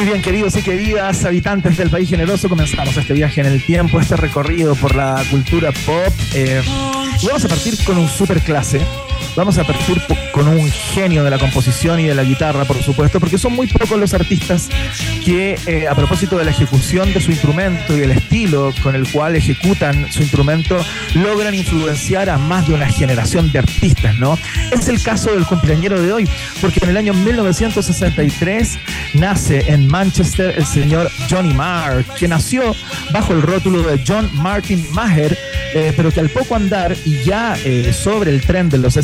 [0.00, 4.00] Muy bien, queridos y queridas habitantes del país generoso, comenzamos este viaje en el tiempo,
[4.00, 6.14] este recorrido por la cultura pop.
[6.32, 6.62] Eh,
[7.22, 8.80] vamos a partir con un super clase
[9.40, 13.20] Vamos a partir con un genio de la composición y de la guitarra, por supuesto,
[13.20, 14.68] porque son muy pocos los artistas
[15.24, 19.10] que, eh, a propósito de la ejecución de su instrumento y del estilo con el
[19.10, 20.76] cual ejecutan su instrumento,
[21.14, 24.38] logran influenciar a más de una generación de artistas, ¿no?
[24.72, 26.28] Es el caso del cumpleañero de hoy,
[26.60, 28.78] porque en el año 1963
[29.14, 32.76] nace en Manchester el señor Johnny Marr, que nació
[33.10, 35.38] bajo el rótulo de John Martin Maher,
[35.72, 38.96] eh, pero que al poco andar y ya eh, sobre el tren de los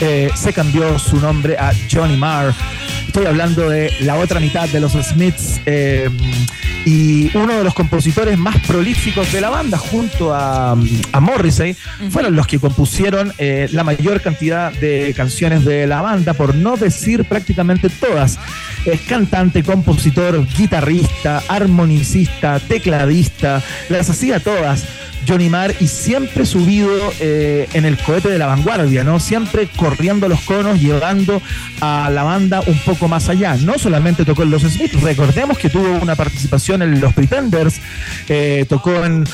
[0.00, 2.54] Eh, se cambió su nombre a Johnny Marr.
[3.06, 5.60] Estoy hablando de la otra mitad de los Smiths
[6.84, 10.76] y uno de los compositores más prolíficos de la banda, junto a,
[11.20, 11.76] Morrissey,
[12.10, 17.24] fueron los que compusieron la mayor cantidad de canciones de la banda, por no decir
[17.24, 18.38] prácticamente todas.
[18.84, 24.84] Es cantante, compositor, guitarrista, armonicista, tecladista, las hacía todas.
[25.26, 29.20] Johnny Marr y siempre subido eh, en el cohete de la vanguardia, ¿no?
[29.20, 31.40] Siempre corriendo los conos, llevando
[31.80, 33.56] a la banda un poco más allá.
[33.56, 37.80] No solamente tocó en los Smiths, recordemos que tuvo una participación en los Pretenders,
[38.28, 39.24] eh, tocó en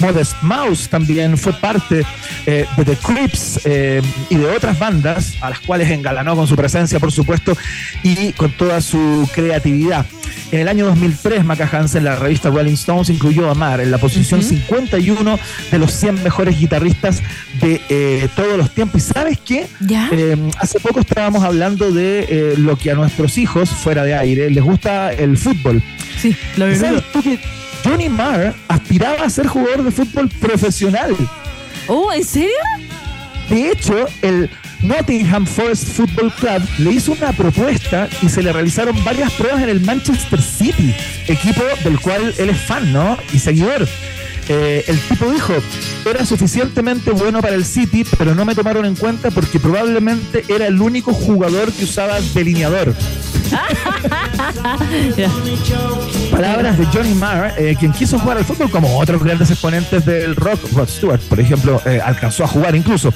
[0.00, 2.04] Modest Mouse también fue parte
[2.46, 3.60] eh, de The Crips
[4.30, 7.56] y de otras bandas a las cuales engalanó con su presencia, por supuesto,
[8.02, 10.06] y con toda su creatividad.
[10.50, 13.98] En el año 2003, Maca Hansen, la revista Rolling Stones, incluyó a Mar en la
[13.98, 15.38] posición 51
[15.70, 17.22] de los 100 mejores guitarristas
[17.60, 19.02] de eh, todos los tiempos.
[19.02, 19.66] ¿Y sabes qué?
[19.90, 24.50] Eh, hace poco estábamos hablando de eh, lo que a nuestros hijos, fuera de aire,
[24.50, 25.82] les gusta el fútbol.
[26.18, 27.38] Sí, lo ¿Sabes tú que
[27.84, 31.14] Johnny Marr aspiraba a ser jugador de fútbol profesional?
[31.86, 32.50] Oh, ¿en serio?
[33.48, 34.50] De hecho, el
[34.82, 39.70] Nottingham Forest Football Club le hizo una propuesta y se le realizaron varias pruebas en
[39.70, 40.94] el Manchester City,
[41.26, 43.16] equipo del cual él es fan, ¿no?
[43.32, 43.88] Y seguidor.
[44.50, 45.52] Eh, el tipo dijo,
[46.08, 50.66] era suficientemente bueno para el City, pero no me tomaron en cuenta porque probablemente era
[50.66, 52.94] el único jugador que usaba delineador.
[56.30, 60.34] Palabras de Johnny Marr, eh, quien quiso jugar al fútbol como otros grandes exponentes del
[60.36, 63.12] rock, Rod Stewart, por ejemplo, eh, alcanzó a jugar incluso.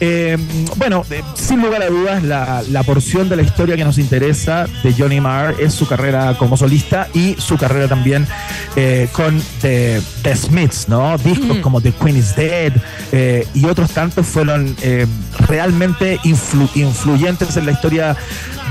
[0.00, 0.36] Eh,
[0.76, 1.04] bueno,
[1.34, 5.54] sin lugar a dudas, la, porción de la historia que nos interesa de Johnny Marr
[5.58, 8.26] es su carrera como solista y su carrera también
[9.12, 10.02] con The,
[10.34, 11.16] Smiths, ¿no?
[11.18, 12.72] Discos como The Queen is Dead
[13.54, 14.76] y otros tantos fueron
[15.46, 18.16] realmente influyentes en la historia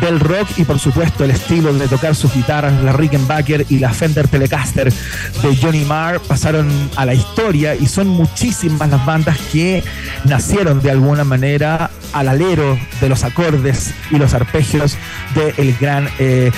[0.03, 3.93] del rock y por supuesto el estilo de tocar sus guitarras, la Rickenbacker y la
[3.93, 9.81] Fender Telecaster de Johnny Marr pasaron a la historia y son muchísimas las bandas que
[10.25, 14.97] nacieron de alguna manera al alero de los acordes y los arpegios
[15.35, 16.51] del el gran eh,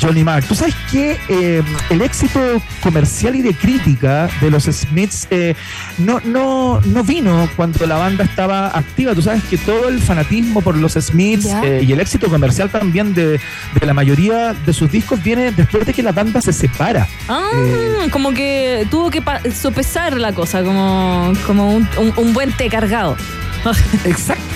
[0.00, 0.44] Johnny Marr.
[0.44, 2.40] Tú sabes que eh, el éxito
[2.82, 5.54] comercial y de crítica de los Smiths eh,
[5.98, 9.14] no, no, no vino cuando la banda estaba activa.
[9.14, 13.14] Tú sabes que todo el fanatismo por los Smiths eh, y el éxito comercial también
[13.14, 13.40] de,
[13.80, 17.06] la mayoría de sus discos viene después de que la banda se separa.
[17.28, 19.22] Ah, como que tuvo que
[19.52, 23.16] sopesar la cosa, como, como un buen té cargado.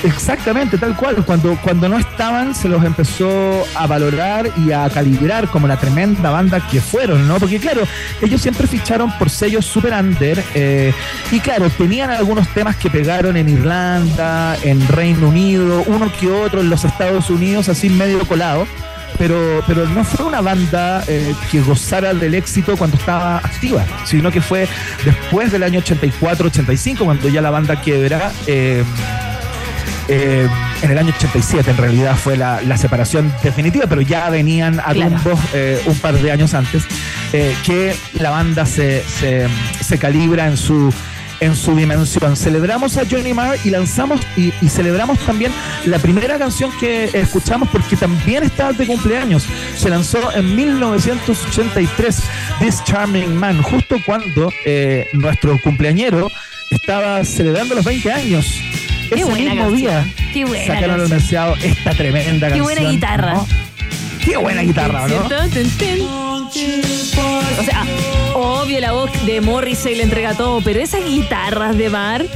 [0.07, 1.25] Exactamente, tal cual.
[1.25, 6.31] Cuando, cuando no estaban, se los empezó a valorar y a calibrar como la tremenda
[6.31, 7.39] banda que fueron, ¿no?
[7.39, 7.83] Porque, claro,
[8.23, 10.43] ellos siempre ficharon por sellos super under.
[10.55, 10.93] Eh,
[11.31, 16.61] y, claro, tenían algunos temas que pegaron en Irlanda, en Reino Unido, uno que otro
[16.61, 18.67] en los Estados Unidos, así medio colado
[19.19, 24.31] pero, pero no fue una banda eh, que gozara del éxito cuando estaba activa, sino
[24.31, 24.69] que fue
[25.05, 28.33] después del año 84-85, cuando ya la banda quiebra.
[28.47, 28.85] Eh,
[30.09, 30.49] eh,
[30.83, 35.39] en el año 87 en realidad fue la, separación definitiva, pero ya venían a tumbos
[35.55, 36.85] eh, un par de años antes,
[37.33, 40.93] eh, que la banda se, se, calibra en su
[41.41, 42.37] en su dimensión.
[42.37, 45.53] Celebramos a Johnny Marr y lanzamos y, celebramos también
[45.85, 49.47] la primera canción que escuchamos porque también estaba de cumpleaños.
[49.77, 52.23] Se lanzó en 1983,
[52.61, 56.31] This Charming Man, justo cuando eh, nuestro cumpleañero
[56.71, 58.47] estaba celebrando los 20 años.
[59.09, 62.69] Qué Ese mismo día Qué buena sacaron al mercado esta tremenda Qué canción.
[62.69, 63.41] Qué buena guitarra.
[64.25, 65.29] Qué buena guitarra, ¿no?
[67.59, 67.85] O sea,
[68.35, 72.27] obvio la voz de Morrissey le entrega todo, pero esas guitarras de Mar.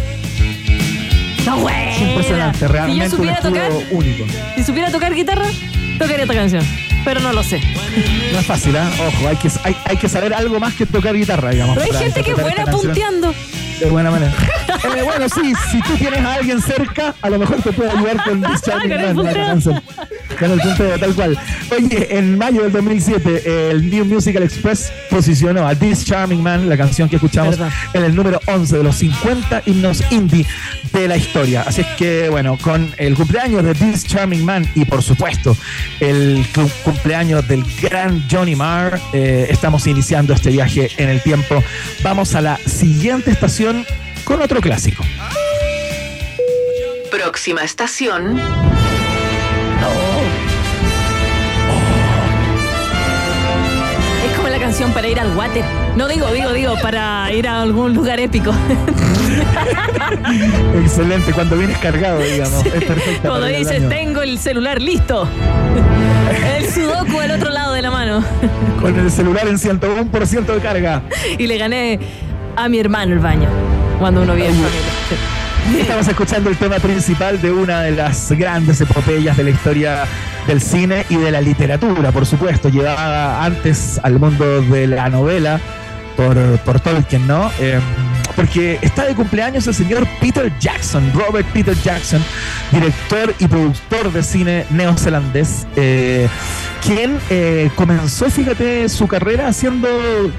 [1.56, 1.88] Güey.
[1.94, 4.24] Es impresionante, realmente si yo supiera tocar, único.
[4.56, 5.46] Si supiera tocar guitarra,
[5.98, 6.64] tocaría esta canción.
[7.04, 7.60] Pero no lo sé.
[8.32, 8.80] No es fácil, ¿eh?
[8.80, 9.50] Ojo, hay que,
[9.86, 11.78] hay, que saber algo más que tocar guitarra, digamos.
[11.78, 13.34] Pero hay gente que es buena punteando
[13.80, 14.32] de buena manera.
[14.68, 18.22] Eh, bueno, sí, si tú tienes a alguien cerca, a lo mejor te puede ayudar
[18.24, 19.82] con Con el
[20.48, 21.38] punto de tal cual.
[21.70, 26.76] Oye, en mayo del 2007, el New Musical Express posicionó a This Charming Man, la
[26.76, 27.58] canción que escuchamos,
[27.92, 30.46] en el número 11 de los 50 himnos indie
[30.92, 31.62] de la historia.
[31.66, 35.56] Así es que, bueno, con el cumpleaños de This Charming Man y, por supuesto,
[36.00, 36.46] el
[36.84, 41.62] cumpleaños del gran Johnny Marr, eh, estamos iniciando este viaje en el tiempo.
[42.02, 43.84] Vamos a la siguiente estación
[44.24, 45.04] con otro clásico.
[47.10, 48.40] Próxima estación.
[54.70, 55.64] Canción para ir al water.
[55.96, 58.52] No digo, digo, digo, para ir a algún lugar épico.
[60.80, 62.64] Excelente, cuando vienes cargado, digamos.
[62.64, 63.30] Es perfecto.
[63.30, 65.28] Cuando dices, tengo el celular listo.
[66.56, 68.22] El sudoku al otro lado de la mano.
[68.80, 71.02] Con el celular en 101% de carga.
[71.36, 71.98] Y le gané
[72.54, 73.48] a mi hermano el baño
[73.98, 74.56] cuando uno viene
[75.78, 80.04] Estamos escuchando el tema principal de una de las grandes epopeyas de la historia
[80.50, 85.60] del cine y de la literatura, por supuesto, llevada antes al mundo de la novela
[86.16, 87.52] por, por Tolkien, ¿no?
[87.60, 87.80] Em,
[88.34, 92.20] porque está de cumpleaños el señor Peter Jackson, Robert Peter Jackson,
[92.72, 96.26] director y productor de cine neozelandés, eh,
[96.84, 99.88] quien eh, comenzó, fíjate, su carrera haciendo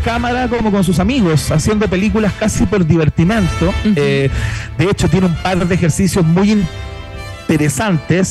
[0.04, 3.74] cámara como con sus amigos, haciendo películas casi por divertimento.
[3.96, 4.30] Eh,
[4.78, 6.91] de hecho, tiene un par de ejercicios muy interesantes.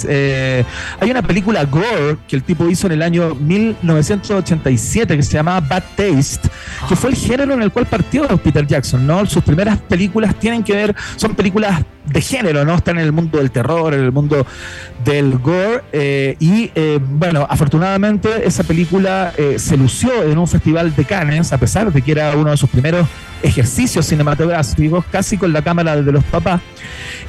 [0.08, 0.64] Eh,
[0.98, 5.60] hay una película Gore que el tipo hizo en el año 1987 que se llamaba
[5.60, 6.48] Bad Taste,
[6.88, 9.26] que fue el género en el cual partió Peter Jackson, ¿no?
[9.26, 12.74] Sus primeras películas tienen que ver, son películas de género, ¿no?
[12.74, 14.46] Están en el mundo del terror, en el mundo
[15.04, 15.82] del gore.
[15.92, 21.58] Eh, y eh, bueno, afortunadamente esa película se lució en un festival de Cannes, a
[21.58, 23.06] pesar de que era uno de sus primeros
[23.42, 26.60] ejercicios cinematográficos, casi con la cámara de los papás.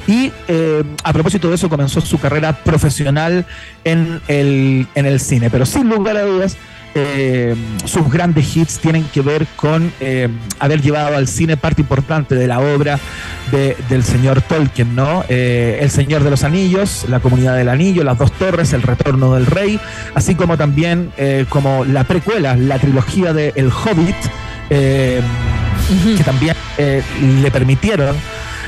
[0.06, 3.46] Y eh, a propósito de eso comenzó su carrera profesional
[3.84, 5.50] en el, en el cine.
[5.50, 6.56] Pero sin lugar a dudas,
[6.94, 7.54] eh,
[7.84, 12.46] sus grandes hits tienen que ver con eh, haber llevado al cine parte importante de
[12.46, 12.98] la obra
[13.88, 15.24] del señor Tolkien, ¿no?
[15.28, 19.44] el Señor de los Anillos, La Comunidad del Anillo, Las Dos Torres, El Retorno del
[19.44, 19.78] Rey,
[20.14, 21.12] así como también
[21.50, 24.16] como la precuela, la trilogía de El Hobbit,
[26.16, 28.16] que también le permitieron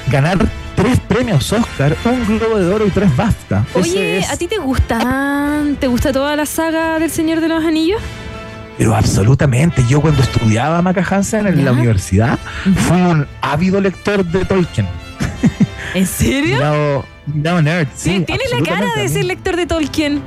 [0.09, 0.39] ganar
[0.77, 3.65] tres premios Oscar, un Globo de Oro y tres BAFTA.
[3.75, 8.01] Oye, ¿a ti te gusta, te gusta toda la saga del Señor de los Anillos?
[8.77, 9.85] Pero absolutamente.
[9.89, 12.39] Yo cuando estudiaba Maca Hansen en la universidad,
[12.89, 14.87] fui un ávido lector de Tolkien.
[15.95, 17.05] ¿En serio?
[17.27, 17.89] No, nerd.
[17.95, 20.21] Sí, tiene la cara de ser lector de Tolkien.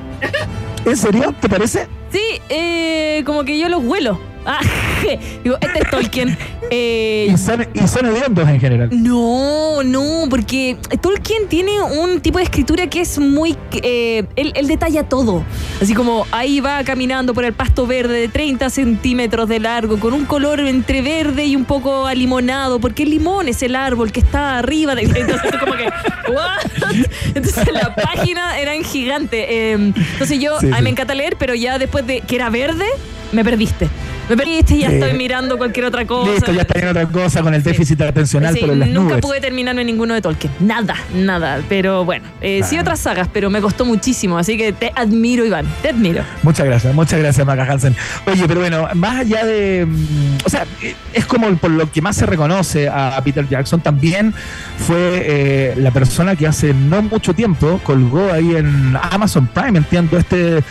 [0.86, 1.36] ¿En serio?
[1.42, 1.88] ¿Te parece?
[2.10, 4.20] Sí, eh, como que yo los huelo.
[4.46, 4.62] Ah,
[5.44, 6.38] digo, este es Tolkien.
[6.70, 8.90] Eh, y, son, y son hediondos en general.
[8.92, 13.58] No, no, porque Tolkien tiene un tipo de escritura que es muy.
[13.72, 15.44] Eh, él, detalla todo.
[15.82, 20.14] Así como ahí va caminando por el pasto verde de 30 centímetros de largo, con
[20.14, 24.20] un color entre verde y un poco alimonado, porque el limón es el árbol que
[24.20, 24.96] está arriba.
[24.96, 25.86] De, entonces, como que.
[26.32, 26.98] ¿What?
[27.36, 29.72] Entonces la página era en gigante.
[29.72, 32.86] Em, entonces yo, a mí me encanta leer, pero ya después de que era verde,
[33.32, 33.90] me perdiste.
[34.30, 36.32] Me perdiste y ya estoy mirando cualquier otra cosa.
[36.32, 39.78] Listo, ya está en otra cosa con el déficit atencional sí, las Nunca pude terminar
[39.80, 40.52] en ninguno de Tolkien.
[40.60, 41.62] Nada, nada.
[41.70, 44.38] Pero bueno, eh, sí otras sagas, pero me costó muchísimo.
[44.38, 45.66] Así que te admiro, Iván.
[45.82, 46.24] Te admiro.
[46.44, 47.96] Muchas gracias, muchas gracias, Maca Hansen.
[48.26, 49.86] Oye, pero bueno, más allá de.
[49.86, 50.66] Mm, o sea,
[51.14, 53.80] es como por lo que más se reconoce a Peter Jackson.
[53.82, 54.34] También
[54.78, 60.18] fue eh, la persona que hace no mucho tiempo colgó ahí en Amazon Prime, entiendo,
[60.18, 60.64] este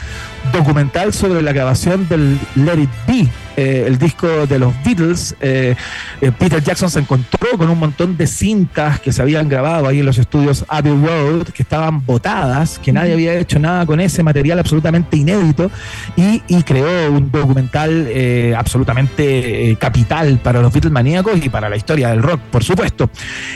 [0.52, 5.74] documental sobre la grabación del Let It Be eh, el disco de los Beatles, eh,
[6.20, 10.00] eh, Peter Jackson se encontró con un montón de cintas que se habían grabado ahí
[10.00, 14.22] en los estudios Abbey Road, que estaban botadas, que nadie había hecho nada con ese
[14.22, 15.70] material absolutamente inédito,
[16.16, 18.08] y, creó un documental
[18.56, 23.08] absolutamente capital para los Beatles maníacos y para la historia del rock, por supuesto.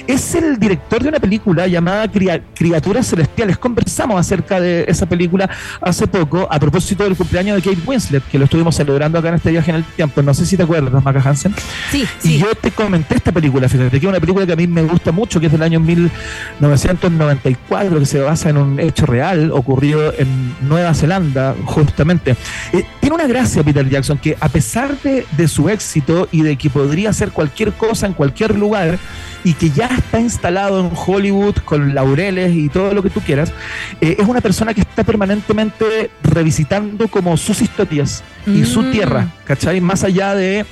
[0.07, 2.09] Es el director de una película llamada
[2.55, 3.59] Criaturas Celestiales.
[3.59, 8.39] Conversamos acerca de esa película hace poco a propósito del cumpleaños de Kate Winslet, que
[8.39, 10.23] lo estuvimos celebrando acá en este viaje en el tiempo.
[10.23, 11.55] No sé si te acuerdas, Maca Hansen.
[11.91, 14.67] Sí, Y yo te comenté esta película, fíjate, que es una película que a mí
[14.67, 19.51] me gusta mucho, que es del año 1994, que se basa en un hecho real
[19.53, 22.37] ocurrido en Nueva Zelanda, justamente.
[22.73, 26.57] Eh, tiene una gracia Peter Jackson, que a pesar de, de su éxito y de
[26.57, 28.99] que podría hacer cualquier cosa en cualquier lugar,
[29.45, 33.53] y que ya está instalado en Hollywood con laureles y todo lo que tú quieras,
[34.01, 38.93] eh, es una persona que está permanentemente revisitando como sus historias y su mm.
[38.93, 39.80] tierra, ¿cachai?
[39.81, 40.65] Más allá de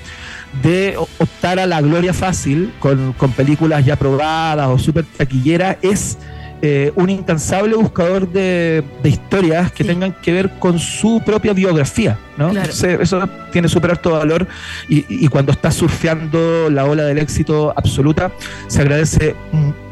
[0.62, 6.16] de optar a la gloria fácil con, con películas ya probadas o súper taquilleras, es
[6.60, 12.50] eh, un incansable buscador de, historias que tengan que ver con su propia biografía, ¿no?
[12.50, 14.48] eso tiene súper alto valor
[14.88, 18.32] y, cuando está surfeando la ola del éxito absoluta,
[18.66, 19.36] se agradece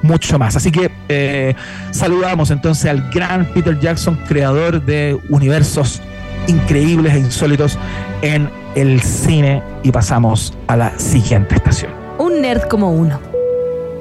[0.03, 0.57] mucho más.
[0.57, 1.55] Así que eh,
[1.93, 6.03] saludamos entonces al gran Peter Jackson, creador de universos
[6.49, 7.79] increíbles e insólitos
[8.23, 11.93] en el cine y pasamos a la siguiente estación.
[12.18, 13.18] Un nerd como uno.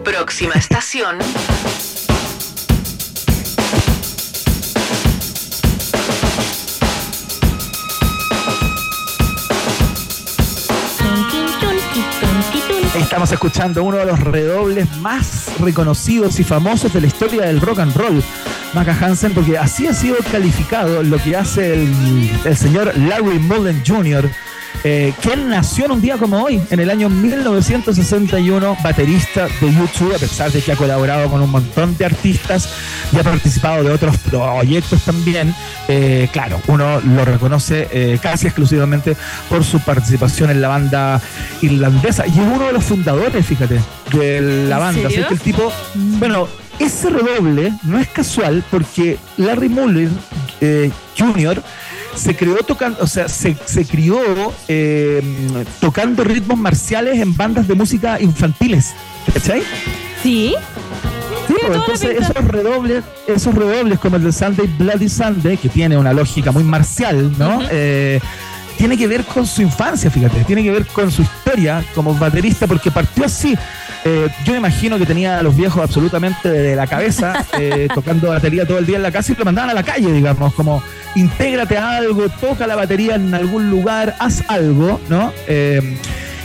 [0.04, 1.18] Próxima estación.
[13.00, 17.80] Estamos escuchando uno de los redobles más reconocidos y famosos de la historia del rock
[17.80, 18.22] and roll,
[18.74, 23.82] Maca Hansen, porque así ha sido calificado lo que hace el, el señor Larry Mullen
[23.88, 24.30] Jr.,
[24.84, 30.14] eh, quien nació en un día como hoy, en el año 1961, baterista de YouTube,
[30.16, 32.70] a pesar de que ha colaborado con un montón de artistas
[33.12, 35.54] y ha participado de otros proyectos también.
[35.88, 39.16] Eh, claro, uno lo reconoce eh, casi exclusivamente
[39.50, 41.22] por su participación en la banda
[41.62, 43.80] irlandesa y es uno de los fundadores, fíjate,
[44.14, 45.08] de la banda.
[45.08, 45.72] Así que el tipo,
[46.20, 46.48] bueno,
[46.80, 50.12] ese redoble no es casual porque Larry Mullen
[51.18, 51.62] Jr
[52.16, 54.20] se creó tocando, o sea, se, se crió
[54.68, 55.22] eh,
[55.80, 58.94] tocando ritmos marciales en bandas de música infantiles.
[59.34, 59.62] ¿Cachai?
[60.24, 60.56] Sí.
[61.48, 65.96] Sí, pues, entonces esos redobles, esos redobles como el de Sunday Bloody Sunday, que tiene
[65.98, 67.62] una lógica muy marcial, ¿no?
[67.70, 68.20] Eh,
[68.78, 71.24] tiene que ver con su infancia, fíjate, tiene que ver con su
[71.56, 73.58] historia como baterista, porque partió así.
[74.04, 78.30] Eh, yo me imagino que tenía a los viejos absolutamente de la cabeza, eh, tocando
[78.30, 80.84] batería todo el día en la casa y lo mandaban a la calle, digamos, como
[81.16, 85.32] intégrate a algo, toca la batería en algún lugar, haz algo, ¿no?
[85.48, 85.98] Eh,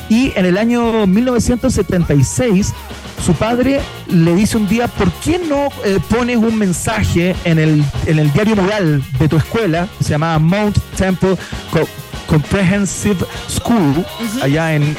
[0.08, 2.72] y en el año 1976,
[3.24, 5.68] su padre le dice un día, ¿por qué no
[6.08, 10.38] pones un mensaje en el, en el diario mural de tu escuela, que se llamaba
[10.38, 11.36] Mount Temple
[12.30, 14.06] Comprehensive School,
[14.40, 14.96] allá en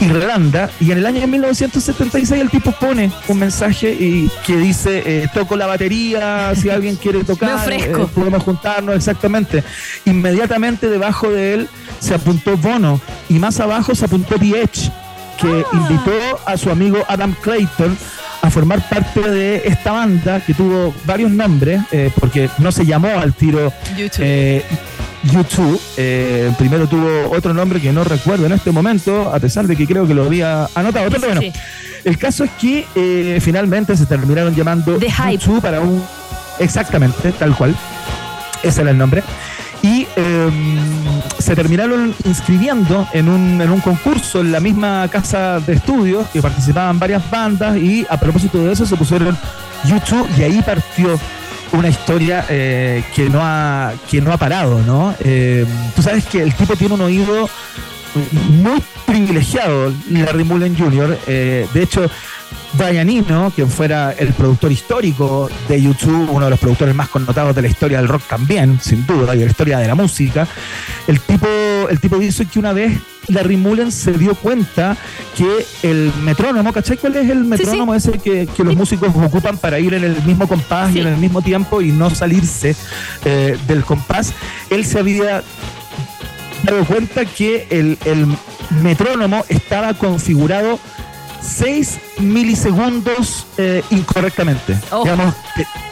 [0.00, 5.28] Irlanda, y en el año 1976 el tipo pone un mensaje y que dice, eh,
[5.34, 9.62] toco la batería, si alguien quiere tocar, eh, podemos juntarnos, exactamente.
[10.06, 11.68] Inmediatamente debajo de él
[12.00, 14.66] se apuntó Bono y más abajo se apuntó The
[15.38, 15.68] que ah.
[15.74, 17.98] invitó a su amigo Adam Clayton
[18.40, 23.08] a formar parte de esta banda que tuvo varios nombres, eh, porque no se llamó
[23.08, 24.62] al tiro YouTube.
[25.96, 29.86] Eh, primero tuvo otro nombre que no recuerdo en este momento, a pesar de que
[29.86, 31.10] creo que lo había anotado.
[31.10, 31.40] Pero bueno,
[32.04, 36.02] el caso es que eh, finalmente se terminaron llamando YouTube para un.
[36.58, 37.74] Exactamente, tal cual.
[38.62, 39.22] Ese era el nombre.
[39.82, 40.78] Y em,
[41.38, 46.40] se terminaron inscribiendo en un, en un concurso en la misma casa de estudios que
[46.40, 49.36] participaban varias bandas y a propósito de eso se pusieron
[49.84, 51.18] YouTube y ahí partió
[51.72, 55.14] una historia eh, que, no ha, que no ha parado, ¿no?
[55.20, 57.48] Eh, tú sabes que el tipo tiene un oído
[58.50, 61.18] muy privilegiado, Larry Mullen Jr.
[61.26, 62.10] Eh, de hecho,
[62.72, 67.54] Brian Eno, quien fuera el productor histórico de YouTube, uno de los productores más connotados
[67.54, 70.46] de la historia del rock también, sin duda, y de la historia de la música,
[71.06, 71.48] el tipo,
[71.90, 72.98] el tipo dice que una vez
[73.28, 74.96] Larry Mullen se dio cuenta
[75.36, 76.96] que el metrónomo, ¿cachai?
[76.96, 80.94] ¿Cuál es el metrónomo ese que, los músicos ocupan para ir en el mismo compás
[80.94, 82.76] y en el mismo tiempo y no salirse
[83.24, 84.32] eh, del compás?
[84.70, 85.42] Él se había
[86.62, 88.26] dado cuenta que el, el
[88.82, 90.78] metrónomo estaba configurado
[91.40, 94.76] 6 milisegundos eh, incorrectamente.
[94.90, 95.04] Oh.
[95.04, 95.34] Digamos,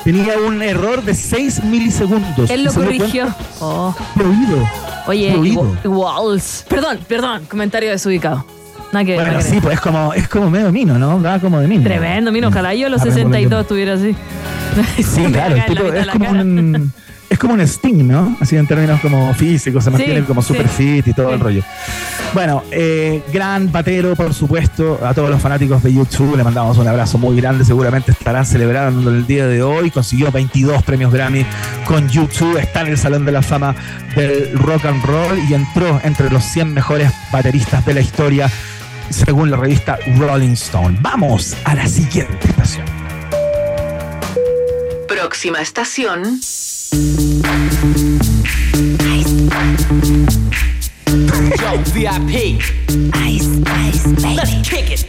[0.03, 2.51] tenía un error de 6 milisegundos.
[2.51, 3.35] Él lo corrigió.
[3.61, 3.95] Oh.
[4.15, 4.69] Prohibido.
[5.07, 6.65] Oye, Walls.
[6.69, 8.45] Perdón, perdón, comentario desubicado.
[8.93, 11.21] Nada que, bueno, sí, pues es como, es como medio mino, ¿no?
[11.21, 11.83] Va como de mino.
[11.83, 12.49] Tremendo mino.
[12.49, 14.15] Ojalá yo a los 62 estuviera así.
[15.03, 15.57] Sí, claro.
[15.57, 16.93] El tipo es como un
[17.35, 18.37] es como un Sting, ¿no?
[18.41, 21.63] Así en términos como físicos, se mantiene como super fit y todo el rollo.
[22.33, 26.87] Bueno, eh, gran patero, por supuesto, a todos los fanáticos de YouTube, le mandamos un
[26.87, 31.45] abrazo muy grande, seguramente estarán celebrando el día de hoy, consiguió 22 premios Grammy
[31.85, 33.75] con YouTube, está en el Salón de la Fama
[34.15, 38.51] del Rock and Roll y entró entre los 100 mejores bateristas de la historia,
[39.11, 40.99] según la revista Rolling Stone.
[41.01, 42.87] Vamos a la siguiente estación.
[45.09, 46.41] Próxima estación.
[51.95, 52.61] VIP.
[53.15, 54.35] Ice, ice, baby.
[54.35, 55.07] Let's kick it.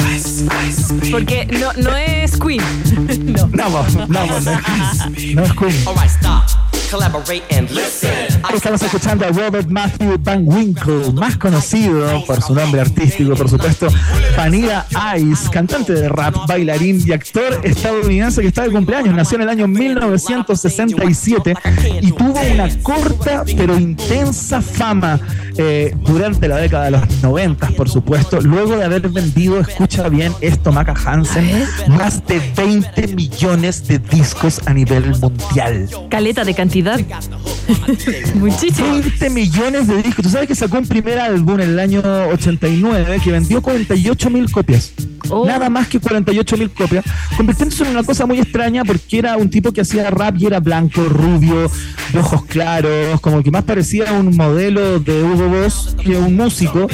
[0.00, 1.10] Ice, ice, baby.
[1.10, 2.60] Porque no, no es Queen.
[3.32, 3.46] no.
[3.48, 5.86] No, no, no, no, no es Queen.
[5.86, 6.63] All right, stop.
[6.94, 8.08] Collaborate and listen.
[8.54, 13.88] Estamos escuchando a Robert Matthew Van Winkle, más conocido por su nombre artístico, por supuesto,
[14.36, 14.86] Vanilla
[15.18, 19.12] Ice, cantante de rap, bailarín y actor estadounidense que está de cumpleaños.
[19.12, 21.54] Nació en el año 1967
[22.00, 25.18] y tuvo una corta pero intensa fama
[25.56, 30.32] eh, durante la década de los 90, por supuesto, luego de haber vendido, escucha bien
[30.40, 35.88] esto, Maca Hansen, más de 20 millones de discos a nivel mundial.
[36.08, 36.83] Caleta de cantidad.
[38.34, 38.92] Muchísimo.
[38.92, 40.24] 20 millones de discos.
[40.24, 44.50] Tú sabes que sacó un primer álbum en el año 89 que vendió 48 mil
[44.50, 44.92] copias.
[45.30, 45.46] Oh.
[45.46, 47.04] Nada más que 48 mil copias,
[47.36, 50.60] convirtiéndose en una cosa muy extraña porque era un tipo que hacía rap y era
[50.60, 51.70] blanco, rubio,
[52.12, 56.86] de ojos claros, como que más parecía un modelo de Hugo Boss que un músico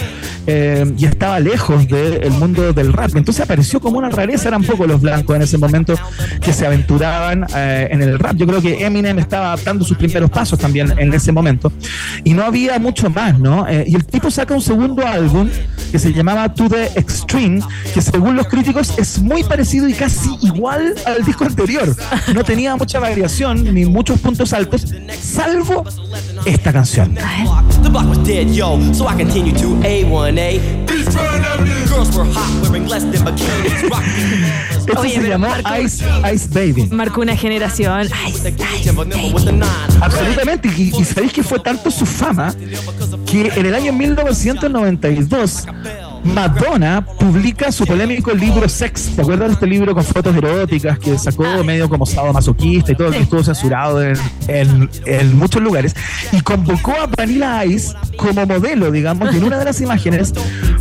[0.47, 3.15] eh, y estaba lejos del mundo del rap.
[3.15, 5.95] Entonces apareció como una rareza, eran pocos los blancos en ese momento
[6.41, 8.37] que se aventuraban eh, en el rap.
[8.37, 11.73] Yo creo que Eminem estaba dando sus primeros pasos también en ese momento
[12.25, 13.69] y no había mucho más, ¿no?
[13.69, 15.49] Eh, y el tipo saca un segundo álbum
[15.91, 17.61] que se llamaba To the Extreme,
[17.93, 21.97] que se según los críticos, es muy parecido y casi igual al disco anterior.
[22.35, 24.85] No tenía mucha variación ni muchos puntos altos,
[25.23, 25.87] salvo
[26.45, 27.17] esta canción.
[34.87, 35.49] Esto se llamó
[35.83, 36.05] Ice,
[36.35, 36.89] Ice Baby.
[36.91, 38.07] Marcó una generación.
[40.01, 40.69] Absolutamente.
[40.77, 42.55] Y, y sabéis que fue tanto su fama
[43.25, 45.67] que en el año 1992
[46.25, 49.17] Madonna publica su polémico libro Sex.
[49.17, 52.95] ¿Te acuerdas de este libro con fotos eróticas que sacó medio como sábado masoquista y
[52.95, 55.95] todo, que estuvo censurado en, muchos lugares?
[56.33, 60.33] Y convocó a Vanilla Ice como modelo, digamos, y en una de las imágenes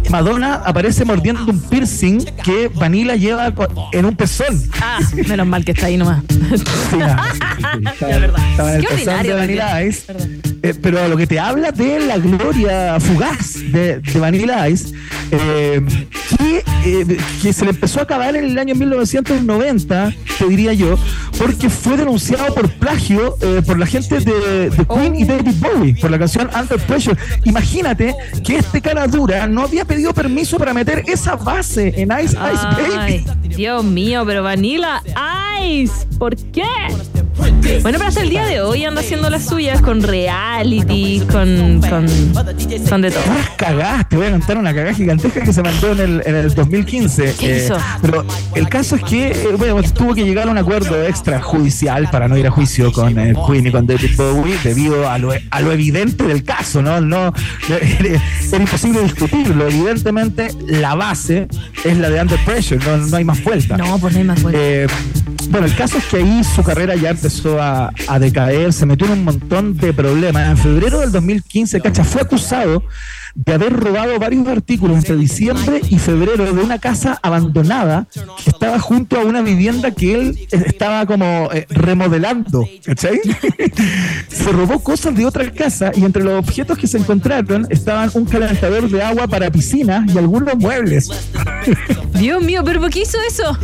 [0.09, 3.53] Madonna aparece mordiendo un piercing que Vanilla lleva
[3.91, 4.61] en un pezón.
[4.81, 6.23] Ah, menos mal que está ahí nomás.
[6.29, 6.97] Sí,
[7.93, 10.48] estaba, en el pezón de Vanilla Ice.
[10.61, 14.93] Eh, pero lo que te habla de la gloria fugaz de, de Vanilla Ice
[15.31, 15.81] eh,
[16.85, 20.97] eh, que, se le empezó a acabar en el año 1990, te diría yo,
[21.37, 26.09] porque fue denunciado por plagio eh, por la gente de, Queen y David Bowie por
[26.09, 27.17] la canción Under Pressure.
[27.43, 32.37] Imagínate que este cara dura no había pedido permiso para meter esa base en Ice
[32.53, 32.65] Ice
[32.97, 33.25] Baby.
[33.55, 35.03] Dios mío, pero Vanilla
[35.63, 36.63] Ice, ¿por qué?
[37.81, 42.05] Bueno, pero hasta el día de hoy anda haciendo las suyas con reality, con, con,
[43.01, 43.23] de todo.
[43.31, 46.35] Unas cagadas, te voy a contar una cagada gigantesca que se mandó en el, en
[46.35, 47.35] el 2015.
[47.41, 47.69] Eh,
[48.01, 48.25] pero
[48.55, 52.37] el caso es que eh, bueno, tuvo que llegar a un acuerdo extrajudicial para no
[52.37, 55.71] ir a juicio con eh, Queen y con David Bowie debido a lo, a lo
[55.71, 56.99] evidente del caso, ¿no?
[57.01, 57.33] no
[57.69, 58.19] era,
[58.57, 59.67] imposible discutirlo.
[59.67, 61.47] Evidentemente, la base
[61.83, 63.77] es la de Under Pressure, no, no hay más vuelta.
[63.77, 64.93] No, pues no hay más vuelta.
[65.49, 69.13] Bueno, el caso es que ahí su carrera ya empezó a, decaer, se metió en
[69.13, 70.49] un montón de problemas.
[70.49, 72.83] En febrero del 2015, Cacha fue acusado
[73.35, 78.07] de haber robado varios artículos entre diciembre y febrero de una casa abandonada
[78.43, 83.19] que estaba junto a una vivienda que él estaba como eh, remodelando, ¿cachai?
[84.29, 88.25] se robó cosas de otra casa y entre los objetos que se encontraron estaban un
[88.25, 91.09] calentador de agua para piscinas y algunos muebles.
[92.19, 93.57] Dios mío, pero ¿por qué hizo eso?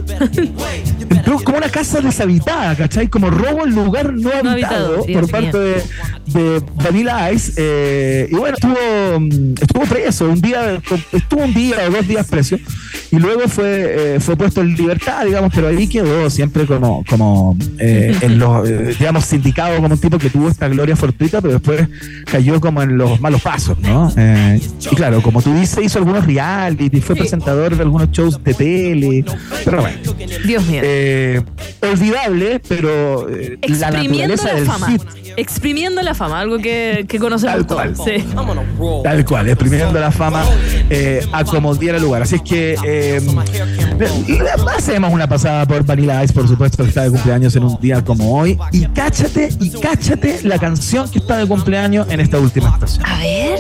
[1.09, 3.07] Entró como una casa deshabitada, ¿cachai?
[3.07, 5.83] Como robo en lugar no, habitado, por parte de,
[6.27, 7.53] de, Vanilla Ice.
[7.57, 10.81] Eh, y bueno, estuvo, estuvo preso, un día,
[11.11, 12.57] estuvo un día o dos días preso.
[13.11, 17.57] y luego fue, eh, fue puesto en libertad, digamos, pero ahí quedó siempre como, como
[17.79, 21.53] eh, en los, eh, digamos, sindicado como un tipo que tuvo esta gloria fortuita, pero
[21.53, 21.87] después
[22.25, 24.11] cayó como en los malos pasos, ¿no?
[24.15, 29.25] y claro, como tú dices, hizo algunos reality, fue presentador de algunos shows de tele,
[29.63, 29.97] pero bueno.
[30.45, 30.81] Dios mío.
[31.81, 34.97] olvidable, pero la naturaleza la del fama.
[35.37, 37.93] Exprimiendo la fama, algo que, que conocemos Tal cual.
[39.03, 40.45] Tal cual, exprimiendo la fama
[41.31, 42.21] a como diera lugar.
[42.23, 43.21] Así es que eh,
[44.75, 48.03] hacemos una pasada por Vanilla Ice, por supuesto, que está de cumpleaños en un día
[48.03, 48.57] como hoy.
[48.71, 53.05] Y cáchate, y cáchate la canción que está de cumpleaños en esta última estación.
[53.05, 53.59] A ver.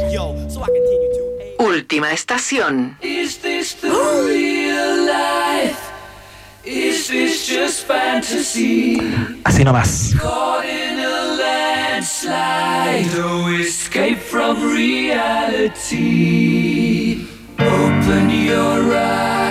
[1.57, 2.97] Última estación.
[3.01, 5.77] Is this the real life?
[6.63, 8.99] Is this just fantasy?
[9.43, 10.13] Así nomás.
[13.59, 16.05] Escape from reality.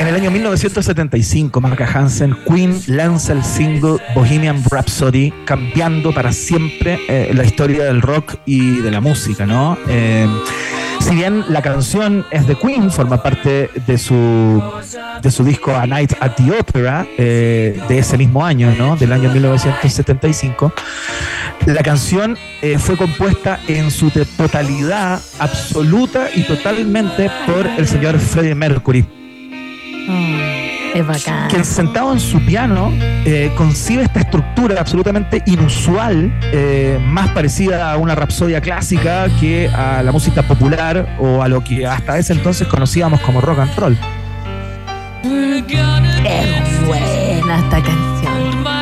[0.00, 7.00] En el año 1975, Marca Hansen, Queen lanza el single Bohemian Rhapsody, cambiando para siempre
[7.08, 9.76] eh, la historia del rock y de la música, ¿no?
[9.88, 10.28] Eh,
[11.04, 14.62] si bien la canción es de Queen, forma parte de su,
[15.20, 18.96] de su disco A Night at the Opera eh, de ese mismo año, ¿no?
[18.96, 20.72] Del año 1975.
[21.66, 28.54] La canción eh, fue compuesta en su totalidad absoluta y totalmente por el señor Freddie
[28.54, 29.23] Mercury.
[30.08, 31.48] Oh, es bacán.
[31.48, 32.92] Quien sentado en su piano
[33.24, 40.02] eh, concibe esta estructura absolutamente inusual, eh, más parecida a una rapsodia clásica que a
[40.02, 43.98] la música popular o a lo que hasta ese entonces conocíamos como rock and roll.
[46.24, 48.73] Es buena esta canción.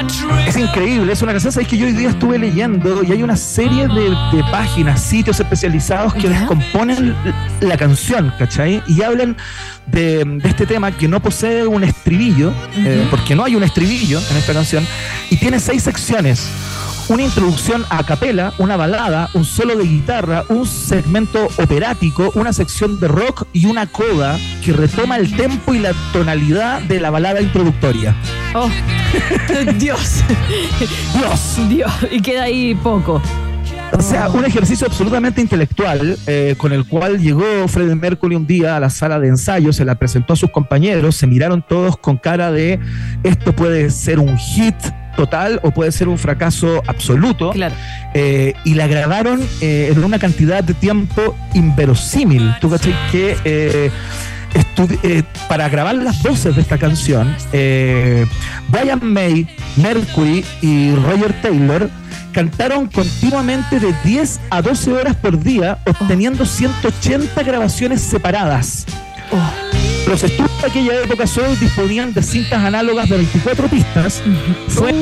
[0.46, 1.68] Es increíble, es una canción ¿sabes?
[1.68, 4.14] que yo hoy día estuve leyendo y hay una serie de,
[4.50, 7.14] páginas, sitios especializados que descomponen
[7.60, 8.82] la canción, ¿cachai?
[8.86, 9.36] Y hablan
[9.86, 14.36] de, este tema que no posee un estribillo, eh, porque no hay un estribillo en
[14.36, 14.86] esta canción,
[15.30, 16.48] y tiene seis secciones
[17.08, 23.00] una introducción a capela, una balada, un solo de guitarra, un segmento operático, una sección
[23.00, 27.40] de rock y una coda que retoma el tempo y la tonalidad de la balada
[27.40, 28.14] introductoria.
[28.54, 28.70] Oh,
[29.78, 30.01] Dios.
[31.14, 31.68] Dios.
[31.68, 31.92] Dios.
[32.10, 33.20] Y queda ahí poco.
[33.92, 38.76] O sea, un ejercicio absolutamente intelectual eh, con el cual llegó Freddie Mercury un día
[38.76, 42.16] a la sala de ensayo, se la presentó a sus compañeros, se miraron todos con
[42.16, 42.80] cara de
[43.22, 44.74] esto puede ser un hit
[45.14, 47.52] total o puede ser un fracaso absoluto.
[48.14, 52.54] Eh, y la grabaron eh, en una cantidad de tiempo inverosímil.
[52.60, 52.94] ¿Tú cachai?
[53.10, 53.90] Que
[55.02, 57.34] eh, para grabar las voces de esta canción,
[58.68, 59.46] Brian May,
[59.76, 61.90] Mercury y Roger Taylor
[62.32, 68.86] cantaron continuamente de 10 a 12 horas por día, obteniendo 180 grabaciones separadas.
[70.06, 74.22] Los estudios de aquella época solo disponían de cintas análogas de 24 pistas.
[74.68, 74.92] Fue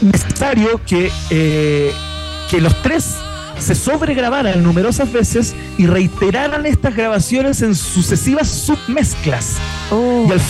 [0.00, 1.92] necesario que, eh,
[2.50, 3.16] que los tres
[3.60, 9.56] se sobregrabaran numerosas veces y reiteraran estas grabaciones en sucesivas submezclas.
[9.90, 10.26] Oh.
[10.28, 10.40] Y al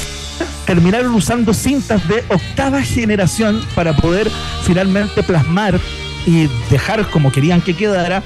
[0.66, 4.30] terminaron usando cintas de octava generación para poder
[4.64, 5.80] finalmente plasmar
[6.26, 8.22] y dejar como querían que quedara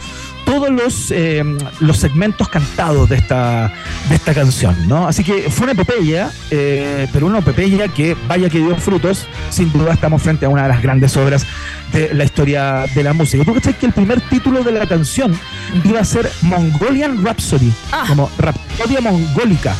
[0.54, 1.42] todos los, eh,
[1.80, 3.72] los segmentos cantados de esta,
[4.08, 5.08] de esta canción, ¿no?
[5.08, 9.72] Así que fue una epopeya, eh, pero una epopeya que vaya que dio frutos, sin
[9.72, 11.44] duda estamos frente a una de las grandes obras
[11.92, 13.44] de la historia de la música.
[13.44, 15.36] ¿Tú crees que el primer título de la canción
[15.82, 17.72] iba a ser Mongolian Rhapsody?
[17.90, 18.04] Ah.
[18.06, 19.74] Como Rapsodia Mongólica.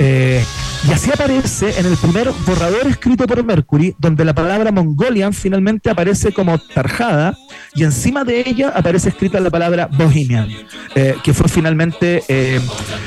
[0.00, 0.44] Eh,
[0.86, 5.90] y así aparece en el primer borrador escrito por Mercury, donde la palabra Mongolian finalmente
[5.90, 7.36] aparece como tarjada
[7.74, 10.48] y encima de ella aparece escrita la palabra Bohemian,
[10.94, 12.60] eh, que fue finalmente eh,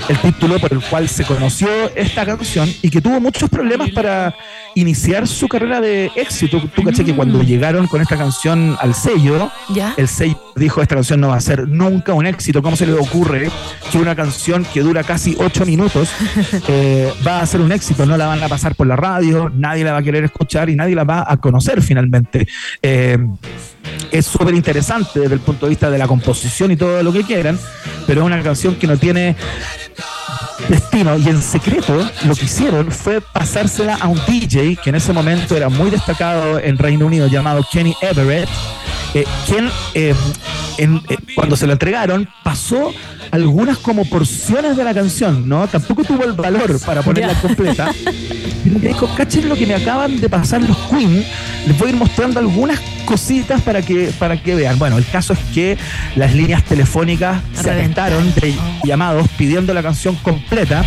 [0.10, 4.36] el título por el cual se conoció esta canción y que tuvo muchos problemas para
[4.76, 6.62] iniciar su carrera de éxito.
[6.76, 9.52] Tú caché que cuando llegaron con esta canción al sello,
[9.98, 12.62] el sello dijo esta canción no va a ser nunca un éxito.
[12.62, 13.50] ¿Cómo se le ocurre
[13.92, 16.10] que una canción que dura casi ocho minutos
[16.68, 19.84] eh, va a ser un éxito, no la van a pasar por la radio, nadie
[19.84, 22.48] la va a querer escuchar y nadie la va a conocer finalmente.
[22.82, 23.18] Eh,
[24.12, 27.24] es súper interesante desde el punto de vista de la composición y todo lo que
[27.24, 27.58] quieran,
[28.08, 29.36] pero es una canción que no tiene
[30.70, 35.14] destino y en secreto lo que hicieron fue pasársela a un DJ que en ese
[35.14, 38.50] momento era muy destacado en Reino Unido llamado Kenny Everett,
[39.14, 40.14] eh, quien eh,
[41.36, 42.94] cuando se lo entregaron pasó
[43.32, 45.68] algunas como porciones de la canción, ¿no?
[45.68, 47.92] Tampoco tuvo el valor para ponerla completa.
[48.64, 51.26] Y me dijo, cachen lo que me acaban de pasar los Queen,
[51.66, 54.80] les voy a ir mostrando algunas cositas para que, para que vean.
[54.80, 55.78] Bueno, el caso es que
[56.16, 60.84] las líneas telefónicas se aventaron de llamados pidiendo la canción completa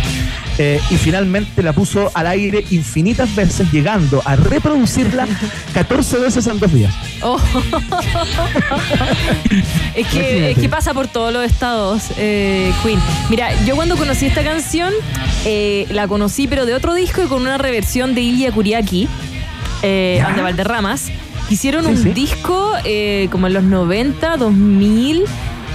[0.57, 5.27] eh, y finalmente la puso al aire infinitas veces, llegando a reproducirla
[5.73, 6.93] 14 veces en dos días.
[7.21, 7.37] Oh.
[9.95, 12.99] es, que, es que pasa por todos los estados, eh, Queen.
[13.29, 14.93] Mira, yo cuando conocí esta canción,
[15.45, 19.07] eh, la conocí pero de otro disco y con una reversión de Ilya Kuriaki,
[19.81, 21.11] eh, de Valderramas.
[21.49, 22.09] Hicieron Sí, un sí.
[22.09, 25.23] disco eh, como en los 90, 2000.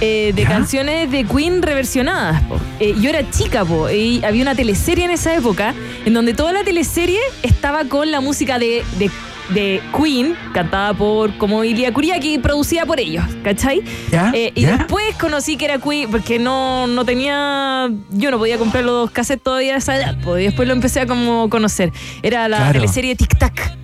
[0.03, 2.41] eh, de canciones de Queen reversionadas.
[2.79, 6.51] Eh, yo era chica, po, y había una teleserie en esa época en donde toda
[6.53, 9.11] la teleserie estaba con la música de, de,
[9.53, 13.83] de Queen, cantada por como Ilya Kuriaki, producida por ellos, ¿cachai?
[14.11, 14.31] ¿Ya?
[14.33, 14.77] Eh, y ¿Ya?
[14.77, 17.87] después conocí que era Queen, porque no, no tenía.
[18.09, 21.01] Yo no podía comprar los cassettes todavía a esa edad, po, y después lo empecé
[21.01, 21.91] a como conocer.
[22.23, 22.73] Era la Claro.
[22.73, 23.77] teleserie Tic Tac.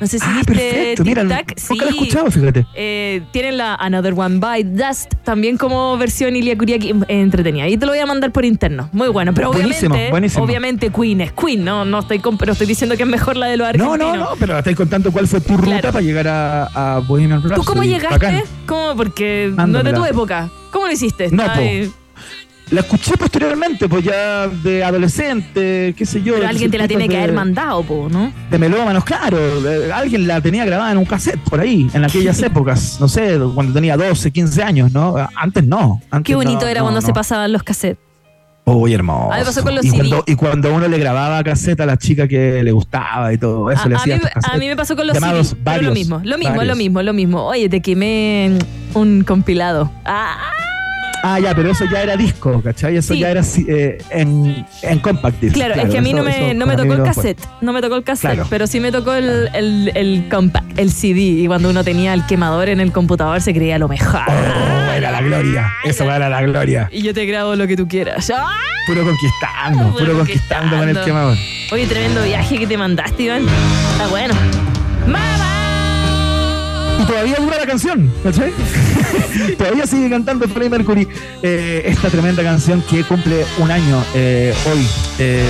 [0.00, 1.54] No sé si Ah, viste perfecto, Tic mira, Tac.
[1.70, 2.66] nunca la he escuchado, fíjate.
[2.74, 7.66] Eh, tienen la Another One Bite Dust también como versión Ilya Kuriaki eh, entretenida.
[7.68, 8.88] Y te lo voy a mandar por interno.
[8.92, 9.34] Muy bueno.
[9.34, 10.44] Pero Buenísimo, obviamente, buenísimo.
[10.44, 11.84] obviamente Queen es Queen, ¿no?
[11.84, 14.16] No estoy, pero estoy diciendo que es mejor la de los No, argentinos.
[14.18, 15.92] no, no, pero estáis contando cuál fue tu ruta Claro.
[15.92, 17.54] para llegar a, a Bohemian Rhapsody.
[17.60, 18.08] ¿Tú cómo llegaste?
[18.10, 18.42] Bacán.
[18.66, 18.94] ¿Cómo?
[18.96, 20.48] Porque no es de tu época.
[20.70, 21.28] ¿Cómo lo hiciste?
[21.32, 21.42] No,
[22.70, 26.34] La escuché posteriormente, pues ya de adolescente, qué sé yo.
[26.34, 28.30] pero alguien te la tiene que de- haber mandado, po, ¿no?
[28.50, 29.60] De melómanos, claro.
[29.62, 32.98] de- alguien la tenía grabada en un cassette por ahí, en aquellas épocas.
[33.00, 35.14] No sé, cuando tenía 12, 15 años, ¿no?
[35.34, 36.00] Antes no.
[36.10, 37.06] Antes Qué bonito no, era no, cuando no.
[37.06, 37.98] se pasaban los cassettes.
[38.66, 39.32] Uy, hermoso.
[39.32, 39.96] A mí pasó con los y, CD.
[40.10, 43.70] cuando, y cuando uno le grababa cassette a la chica que le gustaba y todo
[43.70, 45.48] eso, A, le a hacía mí, estos cassettes a mí me pasó con los llamados
[45.48, 46.66] CD, pero lo varios, mismo, lo mismo, varios.
[46.66, 47.46] lo mismo, lo mismo.
[47.46, 48.58] Oye, te quemé
[48.92, 49.90] un compilado.
[50.04, 50.36] Ah,
[51.22, 52.96] Ah, ya, pero eso ya era disco, ¿cachai?
[52.96, 53.20] Eso Sí.
[53.20, 55.54] ya era eh, en, en compact disc.
[55.54, 57.06] Claro, es que a mí eso- no me, no me tocó el fue.
[57.06, 58.46] cassette, no me tocó el cassette, Claro.
[58.50, 61.20] pero sí me tocó el, el, el compact, el CD.
[61.20, 64.20] Y cuando uno tenía el quemador en el computador se creía lo mejor.
[64.28, 65.72] Oh, era la gloria.
[65.84, 66.88] Eso era la gloria.
[66.92, 68.30] Y yo te grabo lo que tú quieras.
[68.34, 68.52] ¡Ah!
[68.86, 71.36] Puro conquistando, Puro puro conquistando con el quemador.
[71.72, 73.42] Oye, tremendo viaje que te mandaste, Iván.
[73.92, 74.34] Está bueno.
[75.06, 75.10] Y
[77.08, 78.52] todavía dura la canción, ¿cachai?
[79.58, 81.08] todavía sigue cantando Freddie Mercury
[81.42, 84.86] eh, esta tremenda canción que cumple un año eh, hoy.
[85.18, 85.44] Eh,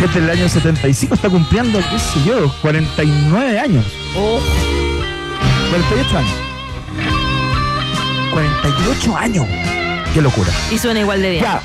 [0.00, 3.84] desde el año 75 está cumpliendo, qué sé yo, 49 años.
[4.14, 4.38] Oh.
[5.70, 6.34] 48 años.
[8.32, 9.46] 48 años.
[10.12, 10.50] Qué locura.
[10.70, 11.44] Y suena igual de bien.
[11.44, 11.62] Ya.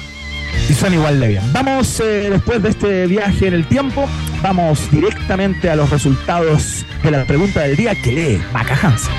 [0.69, 1.53] Y suena igual de bien.
[1.53, 4.07] Vamos, eh, después de este viaje en el tiempo,
[4.41, 9.13] vamos directamente a los resultados de la pregunta del día que lee Maca Hansen.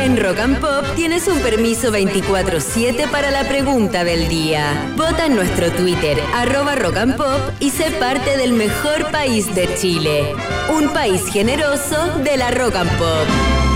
[0.00, 4.92] En Rock and Pop tienes un permiso 24-7 para la pregunta del día.
[4.96, 9.68] Vota en nuestro Twitter, arroba Rock and Pop, y sé parte del mejor país de
[9.74, 10.34] Chile.
[10.74, 13.67] Un país generoso de la Rock and Pop.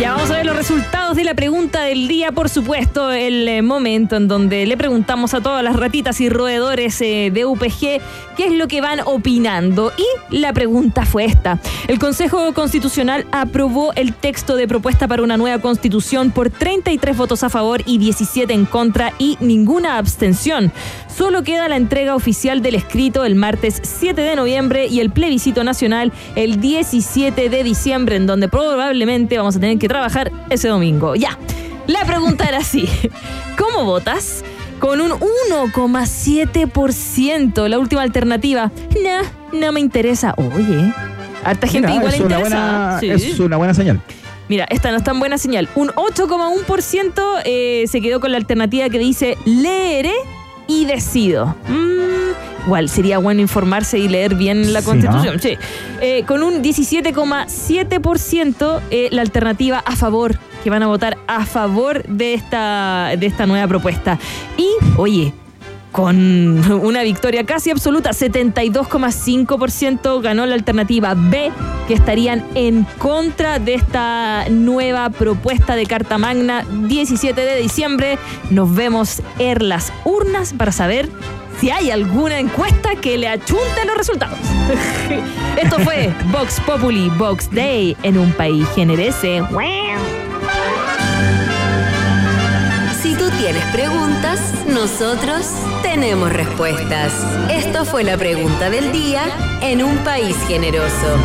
[0.00, 3.60] Ya vamos a ver los resultados de la pregunta del día, por supuesto, el eh,
[3.60, 8.00] momento en donde le preguntamos a todas las ratitas y roedores eh, de UPG
[8.34, 9.92] qué es lo que van opinando.
[9.98, 11.58] Y la pregunta fue esta.
[11.86, 17.44] El Consejo Constitucional aprobó el texto de propuesta para una nueva constitución por 33 votos
[17.44, 20.72] a favor y 17 en contra y ninguna abstención.
[21.16, 25.64] Solo queda la entrega oficial del escrito el martes 7 de noviembre y el plebiscito
[25.64, 31.14] nacional el 17 de diciembre, en donde probablemente vamos a tener que trabajar ese domingo.
[31.16, 31.36] Ya,
[31.86, 32.88] la pregunta era así,
[33.58, 34.42] ¿cómo votas?
[34.78, 38.70] Con un 1,7%, la última alternativa.
[39.02, 39.20] No,
[39.58, 40.32] no me interesa.
[40.38, 40.94] Oye,
[41.44, 42.98] harta gente Mira, igual es, una interesada.
[43.00, 43.30] buena, Sí.
[43.32, 44.00] es una buena señal.
[44.48, 45.68] Mira, esta no es tan buena señal.
[45.74, 50.14] Un 8,1% eh, se quedó con la alternativa que dice leeré
[50.70, 51.56] y decido.
[51.68, 55.36] Mm, igual sería bueno informarse y leer bien la Sí, constitución.
[55.36, 55.42] ¿no?
[55.42, 55.56] Sí.
[56.00, 62.04] Eh, con un 17,7% eh, la alternativa a favor, que van a votar a favor
[62.04, 64.18] de esta, de esta nueva propuesta.
[64.56, 65.32] Y, oye,
[65.92, 71.50] con una victoria casi absoluta, 72,5% ganó la alternativa B,
[71.88, 78.18] que estarían en contra de esta nueva propuesta de Carta Magna 17 de diciembre.
[78.50, 81.08] Nos vemos en las urnas para saber
[81.60, 84.38] si hay alguna encuesta que le achunte los resultados.
[85.62, 89.42] Esto fue Vox Populi, Vox Day en un país generese.
[93.52, 95.44] Tienes preguntas, nosotros
[95.82, 97.12] tenemos respuestas.
[97.50, 99.22] Esto fue la pregunta del día
[99.60, 101.16] en un país generoso.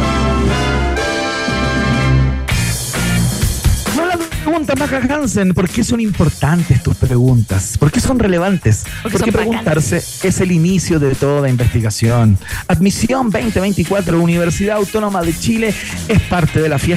[3.96, 7.78] No la pregunta, Maca Hansen, ¿por qué son importantes tus preguntas?
[7.78, 8.86] ¿Por qué son relevantes?
[9.04, 12.40] Porque Porque son preguntarse es el inicio de toda investigación.
[12.68, 15.76] Admisión 2024, Universidad Autónoma de Chile,
[16.08, 16.96] es parte de la fiesta